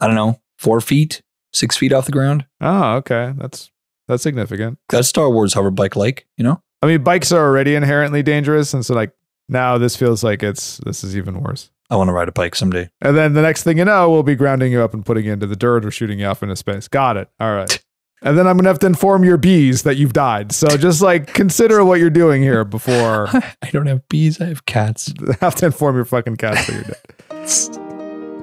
I 0.00 0.06
don't 0.06 0.14
know, 0.14 0.40
four 0.56 0.80
feet, 0.80 1.22
six 1.52 1.76
feet 1.76 1.92
off 1.92 2.06
the 2.06 2.12
ground. 2.12 2.46
Oh, 2.60 2.94
okay. 2.96 3.34
That's 3.36 3.70
that's 4.06 4.22
significant. 4.22 4.78
That's 4.88 5.08
Star 5.08 5.30
Wars 5.30 5.54
hover 5.54 5.70
bike 5.70 5.96
like, 5.96 6.26
you 6.36 6.44
know. 6.44 6.62
I 6.82 6.86
mean, 6.86 7.02
bikes 7.02 7.32
are 7.32 7.44
already 7.44 7.74
inherently 7.74 8.22
dangerous, 8.22 8.72
and 8.72 8.86
so 8.86 8.94
like 8.94 9.12
now 9.48 9.78
this 9.78 9.96
feels 9.96 10.22
like 10.22 10.42
it's 10.42 10.78
this 10.84 11.02
is 11.02 11.16
even 11.16 11.40
worse. 11.40 11.70
I 11.90 11.96
want 11.96 12.08
to 12.08 12.12
ride 12.12 12.28
a 12.28 12.32
bike 12.32 12.54
someday. 12.54 12.88
And 13.00 13.16
then 13.16 13.32
the 13.34 13.42
next 13.42 13.64
thing 13.64 13.78
you 13.78 13.84
know, 13.84 14.08
we'll 14.10 14.22
be 14.22 14.36
grounding 14.36 14.70
you 14.72 14.80
up 14.82 14.94
and 14.94 15.04
putting 15.04 15.24
you 15.24 15.32
into 15.32 15.46
the 15.46 15.56
dirt 15.56 15.84
or 15.84 15.90
shooting 15.90 16.20
you 16.20 16.26
off 16.26 16.42
into 16.42 16.54
space. 16.56 16.86
Got 16.88 17.16
it. 17.16 17.28
All 17.40 17.54
right. 17.54 17.82
And 18.22 18.36
then 18.36 18.46
I'm 18.46 18.58
gonna 18.58 18.68
have 18.68 18.78
to 18.80 18.86
inform 18.86 19.24
your 19.24 19.38
bees 19.38 19.84
that 19.84 19.96
you've 19.96 20.12
died. 20.12 20.52
So 20.52 20.68
just 20.76 21.00
like 21.00 21.28
consider 21.32 21.82
what 21.86 22.00
you're 22.00 22.10
doing 22.10 22.42
here 22.42 22.66
before 22.66 23.28
I 23.32 23.70
don't 23.72 23.86
have 23.86 24.06
bees. 24.10 24.38
I 24.42 24.44
have 24.48 24.66
cats. 24.66 25.10
I 25.26 25.36
have 25.40 25.54
to 25.54 25.64
inform 25.64 25.96
your 25.96 26.04
fucking 26.04 26.36
cats 26.36 26.66
that 26.66 26.74
you're 26.74 26.82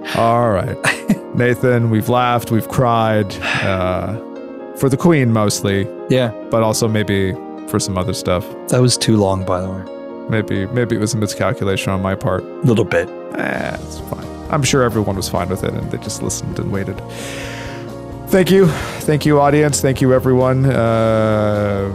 dead. 0.01 0.17
All 0.17 0.49
right, 0.49 0.75
Nathan. 1.35 1.91
We've 1.91 2.09
laughed, 2.09 2.49
we've 2.49 2.67
cried, 2.67 3.31
uh, 3.63 4.17
for 4.77 4.89
the 4.89 4.97
Queen 4.97 5.31
mostly, 5.31 5.87
Yeah, 6.09 6.29
but 6.49 6.63
also 6.63 6.87
maybe 6.87 7.33
for 7.67 7.79
some 7.79 7.99
other 7.99 8.13
stuff. 8.13 8.43
that 8.69 8.81
was 8.81 8.97
too 8.97 9.17
long, 9.17 9.45
by 9.45 9.61
the 9.61 9.69
way. 9.69 9.96
Maybe 10.29 10.65
maybe 10.67 10.95
it 10.95 10.99
was 10.99 11.13
a 11.13 11.17
miscalculation 11.17 11.91
on 11.91 12.01
my 12.01 12.15
part. 12.15 12.43
A 12.43 12.47
little 12.63 12.85
bit. 12.85 13.09
Eh, 13.35 13.77
it's 13.81 13.99
fine. 13.99 14.25
I'm 14.49 14.63
sure 14.63 14.83
everyone 14.83 15.15
was 15.15 15.29
fine 15.29 15.49
with 15.49 15.63
it 15.63 15.73
and 15.73 15.91
they 15.91 15.97
just 15.97 16.21
listened 16.21 16.57
and 16.59 16.71
waited. 16.71 16.97
Thank 18.27 18.51
you. 18.51 18.67
Thank 19.07 19.25
you, 19.25 19.39
audience. 19.39 19.79
Thank 19.81 20.01
you, 20.01 20.13
everyone 20.13 20.65
uh, 20.65 21.89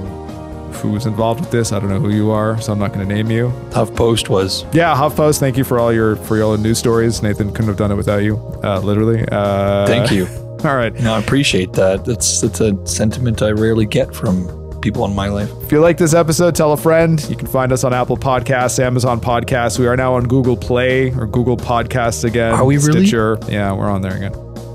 who 0.80 0.93
was 0.93 1.05
involved 1.05 1.41
with 1.41 1.51
this. 1.51 1.72
I 1.72 1.78
don't 1.78 1.91
know 1.91 2.01
who 2.01 2.11
you 2.11 2.30
are, 2.30 2.61
so 2.61 2.72
I'm 2.72 2.78
not 2.78 2.93
going 2.95 3.07
to 3.07 3.14
name 3.14 3.30
you. 3.30 3.49
HuffPost 3.70 4.28
was. 4.30 4.64
Yeah, 4.72 4.95
HuffPost, 4.95 5.41
thank 5.41 5.59
you 5.59 5.64
for 5.64 5.78
all 5.78 5.93
your 5.93 6.16
for 6.16 6.37
your 6.39 6.57
news 6.57 6.78
stories. 6.78 7.22
Nathan 7.22 7.51
couldn't 7.51 7.68
have 7.68 7.76
done 7.76 7.93
it 7.93 7.97
without 7.97 8.22
you, 8.22 8.37
uh, 8.64 8.80
literally. 8.80 9.24
Uh, 9.30 9.87
Thank 9.87 10.11
you. 10.11 10.26
All 10.64 10.76
right. 10.76 10.95
No, 10.95 11.14
I 11.14 11.18
appreciate 11.18 11.72
that. 11.72 12.05
That's 12.05 12.41
that's 12.41 12.61
a 12.61 12.87
sentiment 12.87 13.43
I 13.43 13.51
rarely 13.51 13.85
get 13.85 14.14
from 14.14 14.47
people 14.83 15.05
in 15.07 15.14
my 15.14 15.28
life. 15.28 15.51
If 15.62 15.72
you 15.72 15.80
like 15.80 15.97
this 15.97 16.12
episode, 16.12 16.55
tell 16.55 16.72
a 16.72 16.76
friend. 16.76 17.24
You 17.30 17.37
can 17.37 17.47
find 17.47 17.72
us 17.72 17.85
on 17.85 17.95
Apple 17.95 18.16
Podcasts, 18.16 18.78
Amazon 18.78 19.20
Podcasts. 19.20 19.78
We 19.78 19.87
are 19.87 19.97
now 19.97 20.14
on 20.14 20.26
Google 20.26 20.57
Play 20.57 21.11
or 21.14 21.26
Google 21.26 21.57
Podcasts 21.57 22.24
again. 22.24 22.53
Are 22.53 22.64
we 22.64 22.76
really? 22.76 23.07
Stitcher. 23.07 23.39
Yeah, 23.49 23.72
we're 23.72 23.89
on 23.89 24.03
there 24.03 24.16
again. 24.16 24.35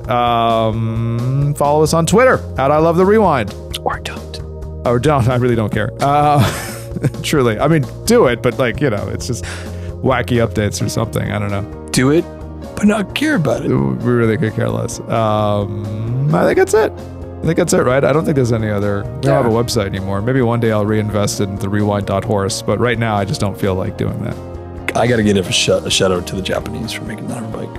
Um, 0.10 1.54
follow 1.56 1.84
us 1.84 1.94
on 1.94 2.06
Twitter 2.06 2.36
at 2.58 2.72
I 2.72 2.78
Love 2.78 2.98
the 2.98 3.06
Rewind. 3.06 3.54
Or 3.84 4.00
don't. 4.00 4.88
Or 4.88 5.00
don't. 5.00 5.28
I 5.30 5.36
really 5.36 5.56
don't 5.56 5.72
care. 5.72 5.92
Uh, 6.00 6.42
truly. 7.24 7.60
I 7.60 7.68
mean, 7.68 7.86
do 8.06 8.26
it, 8.28 8.42
but 8.42 8.58
like, 8.58 8.80
you 8.82 8.90
know, 8.90 9.08
it's 9.10 9.28
just 9.28 9.44
wacky 10.02 10.46
updates 10.46 10.84
or 10.84 10.90
something. 10.90 11.32
I 11.32 11.40
don't 11.40 11.52
know. 11.52 11.88
Do 11.92 12.12
it, 12.12 12.24
but 12.76 12.86
not 12.86 13.16
care 13.16 13.36
about 13.36 13.66
it. 13.66 13.70
We 13.70 13.76
really 13.76 14.38
could 14.38 14.54
care 14.54 14.70
less. 14.70 15.00
Um, 15.02 16.34
I 16.34 16.46
think 16.46 16.58
that's 16.58 16.74
it. 16.74 16.92
I 17.48 17.52
think 17.52 17.60
that's 17.60 17.72
it, 17.72 17.86
right? 17.86 18.04
I 18.04 18.12
don't 18.12 18.26
think 18.26 18.36
there's 18.36 18.52
any 18.52 18.70
other. 18.70 19.04
We 19.04 19.22
don't 19.22 19.42
have 19.42 19.46
a 19.46 19.56
website 19.56 19.86
anymore. 19.86 20.22
Maybe 20.22 20.42
one 20.42 20.60
day 20.60 20.74
I'll 20.74 20.86
reinvest 20.86 21.40
in 21.40 21.56
the 21.56 21.70
rewind.horse, 21.70 22.62
but 22.62 22.78
right 22.78 23.00
now 23.00 23.16
I 23.16 23.24
just 23.24 23.40
don't 23.40 23.58
feel 23.58 23.74
like 23.74 23.96
doing 23.98 24.22
that. 24.24 24.36
I 24.98 25.08
got 25.08 25.16
to 25.16 25.24
give 25.24 25.38
a, 25.48 25.52
sh- 25.54 25.70
a 25.70 25.90
shout 25.90 26.12
out 26.12 26.28
to 26.28 26.36
the 26.36 26.42
Japanese 26.42 26.92
for 26.92 27.06
making 27.06 27.28
that 27.30 27.50
bike. 27.54 27.70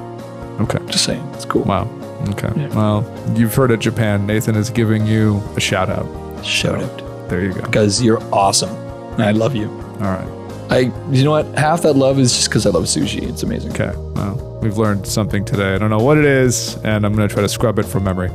Okay. 0.63 0.79
Just 0.91 1.05
saying, 1.05 1.21
it's 1.35 1.45
cool. 1.45 1.65
Wow. 1.65 1.87
Okay. 2.31 2.51
Yeah. 2.57 2.69
Well, 2.69 3.35
you've 3.37 3.55
heard 3.55 3.71
it, 3.71 3.81
Japan. 3.81 4.27
Nathan 4.27 4.57
is 4.57 4.71
giving 4.71 5.05
you 5.07 5.43
a 5.55 5.61
shout 5.61 5.91
out. 5.91 6.07
Shout 6.43 6.83
out 6.83 7.29
There 7.29 7.43
you 7.45 7.53
go. 7.53 7.61
because 7.61 8.03
you're 8.03 8.23
awesome, 8.33 8.75
and 9.13 9.23
I 9.23 9.33
love 9.33 9.55
you. 9.55 9.69
All 10.01 10.13
right. 10.17 10.29
I, 10.71 10.79
you 11.11 11.25
know 11.25 11.33
what? 11.33 11.45
Half 11.59 11.83
that 11.83 11.93
love 11.93 12.19
is 12.19 12.33
just 12.35 12.49
because 12.49 12.65
I 12.65 12.71
love 12.71 12.85
sushi. 12.85 13.29
It's 13.29 13.43
amazing. 13.43 13.73
Okay. 13.73 13.93
Well, 14.15 14.59
we've 14.63 14.79
learned 14.79 15.07
something 15.07 15.45
today. 15.45 15.75
I 15.75 15.79
don't 15.79 15.91
know 15.91 15.99
what 16.03 16.17
it 16.17 16.25
is, 16.25 16.77
and 16.85 17.05
I'm 17.05 17.15
going 17.15 17.29
to 17.29 17.33
try 17.35 17.43
to 17.43 17.49
scrub 17.51 17.79
it 17.79 17.85
from 17.85 18.05
memory. 18.05 18.31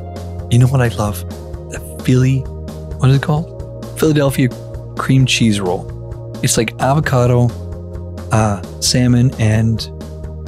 You 0.54 0.60
know 0.60 0.68
what 0.68 0.82
I 0.82 0.90
love? 0.90 1.28
The 1.72 1.80
Philly, 2.06 2.42
what 3.00 3.10
is 3.10 3.16
it 3.16 3.24
called? 3.24 4.00
Philadelphia 4.00 4.50
cream 4.96 5.26
cheese 5.26 5.60
roll. 5.60 5.90
It's 6.44 6.58
like 6.58 6.80
avocado, 6.80 7.48
uh, 8.32 8.62
salmon, 8.80 9.32
and 9.40 9.82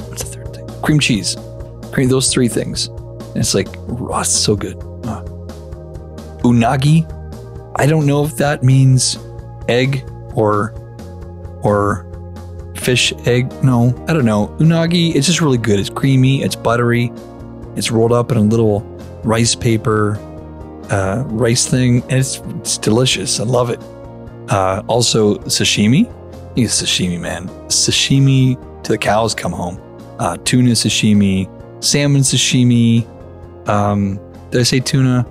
what's 0.06 0.22
the 0.22 0.30
third 0.30 0.54
thing? 0.54 0.82
Cream 0.82 1.00
cheese. 1.00 1.34
Cream 1.90 2.08
those 2.08 2.32
three 2.32 2.46
things. 2.46 2.86
And 2.86 3.38
it's 3.38 3.52
like 3.52 3.66
raw, 3.88 4.20
it's 4.20 4.30
so 4.30 4.54
good. 4.54 4.76
Uh, 4.76 5.24
unagi. 6.44 7.04
I 7.74 7.86
don't 7.86 8.06
know 8.06 8.24
if 8.24 8.36
that 8.36 8.62
means 8.62 9.18
egg 9.68 10.08
or 10.36 10.72
or 11.64 12.06
fish 12.76 13.12
egg. 13.26 13.52
No, 13.64 13.88
I 14.06 14.12
don't 14.12 14.24
know. 14.24 14.54
Unagi. 14.60 15.16
It's 15.16 15.26
just 15.26 15.40
really 15.40 15.58
good. 15.58 15.80
It's 15.80 15.90
creamy. 15.90 16.44
It's 16.44 16.54
buttery. 16.54 17.10
It's 17.74 17.90
rolled 17.90 18.12
up 18.12 18.30
in 18.30 18.38
a 18.38 18.42
little 18.42 18.95
rice 19.26 19.54
paper 19.54 20.16
uh, 20.90 21.24
rice 21.26 21.66
thing, 21.66 22.02
and 22.04 22.20
it's, 22.20 22.40
it's 22.60 22.78
delicious. 22.78 23.40
I 23.40 23.44
love 23.44 23.70
it. 23.70 23.80
Uh, 24.50 24.82
also, 24.86 25.36
sashimi. 25.38 26.12
He's 26.54 26.72
sashimi 26.72 27.20
man. 27.20 27.48
Sashimi 27.68 28.82
to 28.84 28.92
the 28.92 28.98
cows 28.98 29.34
come 29.34 29.52
home. 29.52 29.82
Uh, 30.18 30.36
tuna 30.44 30.70
sashimi, 30.70 31.50
salmon 31.84 32.22
sashimi. 32.22 33.06
Um, 33.68 34.18
did 34.50 34.60
I 34.60 34.64
say 34.64 34.80
tuna? 34.80 35.26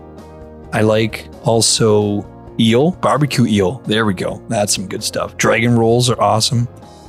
I 0.74 0.82
like 0.82 1.28
also 1.44 2.28
eel, 2.60 2.92
barbecue 2.92 3.46
eel. 3.46 3.80
There 3.86 4.06
we 4.06 4.14
go. 4.14 4.44
That's 4.50 4.76
some 4.76 4.88
good 4.88 5.04
stuff. 5.04 5.38
Dragon 5.38 5.80
rolls 5.80 6.10
are 6.10 6.22
awesome. 6.22 6.68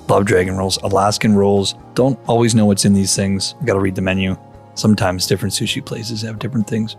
Love 0.09 0.24
dragon 0.24 0.57
rolls. 0.57 0.78
Alaskan 0.78 1.34
rolls. 1.34 1.74
Don't 1.95 2.18
always 2.28 2.55
know 2.55 2.64
what's 2.64 2.84
in 2.84 2.95
these 2.95 3.16
things. 3.16 3.55
Got 3.64 3.74
to 3.74 3.80
read 3.80 3.97
the 3.97 4.03
menu. 4.03 4.37
Sometimes 4.77 5.27
different 5.27 5.53
sushi 5.53 5.85
places 5.85 6.22
have 6.22 6.39
different 6.39 6.68
things. 6.68 6.97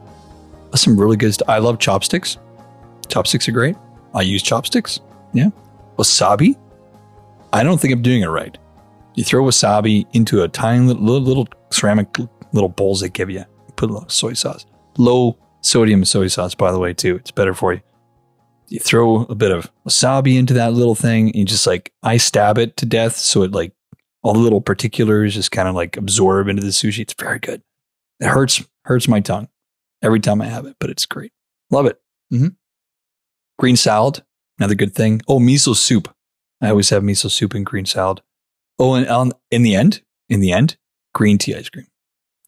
Some 0.75 0.99
really 0.99 1.15
good 1.15 1.33
stuff. 1.33 1.47
I 1.47 1.59
love 1.59 1.79
chopsticks. 1.79 2.37
Chopsticks 3.07 3.47
are 3.47 3.53
great. 3.53 3.75
I 4.13 4.21
use 4.21 4.43
chopsticks. 4.43 4.99
Yeah. 5.33 5.49
Wasabi. 5.97 6.57
I 7.53 7.63
don't 7.63 7.79
think 7.79 7.93
I'm 7.93 8.01
doing 8.01 8.23
it 8.23 8.27
right. 8.27 8.57
You 9.15 9.23
throw 9.23 9.43
wasabi 9.43 10.05
into 10.13 10.43
a 10.43 10.47
tiny 10.47 10.85
little, 10.85 11.21
little, 11.21 11.47
ceramic 11.71 12.17
little 12.51 12.69
bowls 12.69 12.99
they 13.01 13.09
give 13.09 13.29
you. 13.29 13.45
Put 13.75 13.89
a 13.89 13.93
little 13.93 14.09
soy 14.09 14.33
sauce. 14.33 14.65
Low 14.97 15.37
sodium 15.61 16.03
soy 16.03 16.27
sauce, 16.27 16.55
by 16.55 16.71
the 16.71 16.79
way, 16.79 16.93
too. 16.93 17.15
It's 17.15 17.31
better 17.31 17.53
for 17.53 17.73
you. 17.73 17.81
You 18.67 18.79
throw 18.79 19.21
a 19.21 19.35
bit 19.35 19.51
of 19.51 19.71
wasabi 19.87 20.37
into 20.37 20.53
that 20.55 20.73
little 20.73 20.95
thing 20.95 21.27
and 21.27 21.35
you 21.35 21.45
just 21.45 21.65
like, 21.65 21.93
I 22.03 22.17
stab 22.17 22.57
it 22.57 22.75
to 22.77 22.85
death. 22.85 23.15
So 23.15 23.43
it 23.43 23.51
like, 23.51 23.73
all 24.23 24.33
the 24.33 24.39
little 24.39 24.61
particulars 24.61 25.35
just 25.35 25.51
kind 25.51 25.69
of 25.69 25.75
like 25.75 25.95
absorb 25.95 26.49
into 26.49 26.61
the 26.61 26.69
sushi. 26.69 26.99
It's 26.99 27.13
very 27.13 27.39
good. 27.39 27.61
It 28.19 28.27
hurts, 28.27 28.63
hurts 28.85 29.07
my 29.07 29.19
tongue 29.19 29.47
every 30.01 30.19
time 30.19 30.41
I 30.41 30.45
have 30.47 30.65
it, 30.65 30.75
but 30.79 30.89
it's 30.89 31.05
great. 31.05 31.31
Love 31.71 31.85
it. 31.85 31.99
hmm 32.29 32.47
Green 33.59 33.75
salad, 33.75 34.23
another 34.59 34.75
good 34.75 34.93
thing. 34.93 35.21
Oh, 35.27 35.39
miso 35.39 35.75
soup. 35.75 36.13
I 36.61 36.69
always 36.69 36.89
have 36.89 37.03
miso 37.03 37.29
soup 37.29 37.53
and 37.53 37.65
green 37.65 37.85
salad. 37.85 38.21
Oh, 38.79 38.93
and 38.93 39.07
on, 39.07 39.31
in 39.49 39.63
the 39.63 39.75
end, 39.75 40.01
in 40.29 40.39
the 40.41 40.51
end, 40.51 40.77
green 41.13 41.37
tea 41.37 41.55
ice 41.55 41.69
cream. 41.69 41.87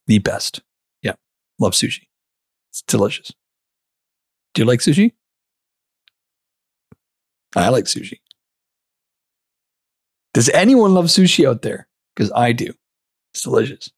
The 0.08 0.20
best. 0.20 0.62
Yeah. 1.02 1.14
Love 1.60 1.74
sushi. 1.74 2.08
It's 2.72 2.84
delicious. 2.84 3.32
Do 4.54 4.62
you 4.62 4.66
like 4.68 4.80
sushi? 4.80 5.14
I 7.56 7.70
like 7.70 7.86
sushi. 7.86 8.20
Does 10.34 10.50
anyone 10.50 10.94
love 10.94 11.06
sushi 11.06 11.48
out 11.48 11.64
there? 11.64 11.88
Because 12.16 12.32
I 12.36 12.52
do. 12.52 12.74
It's 13.34 13.42
delicious. 13.44 13.92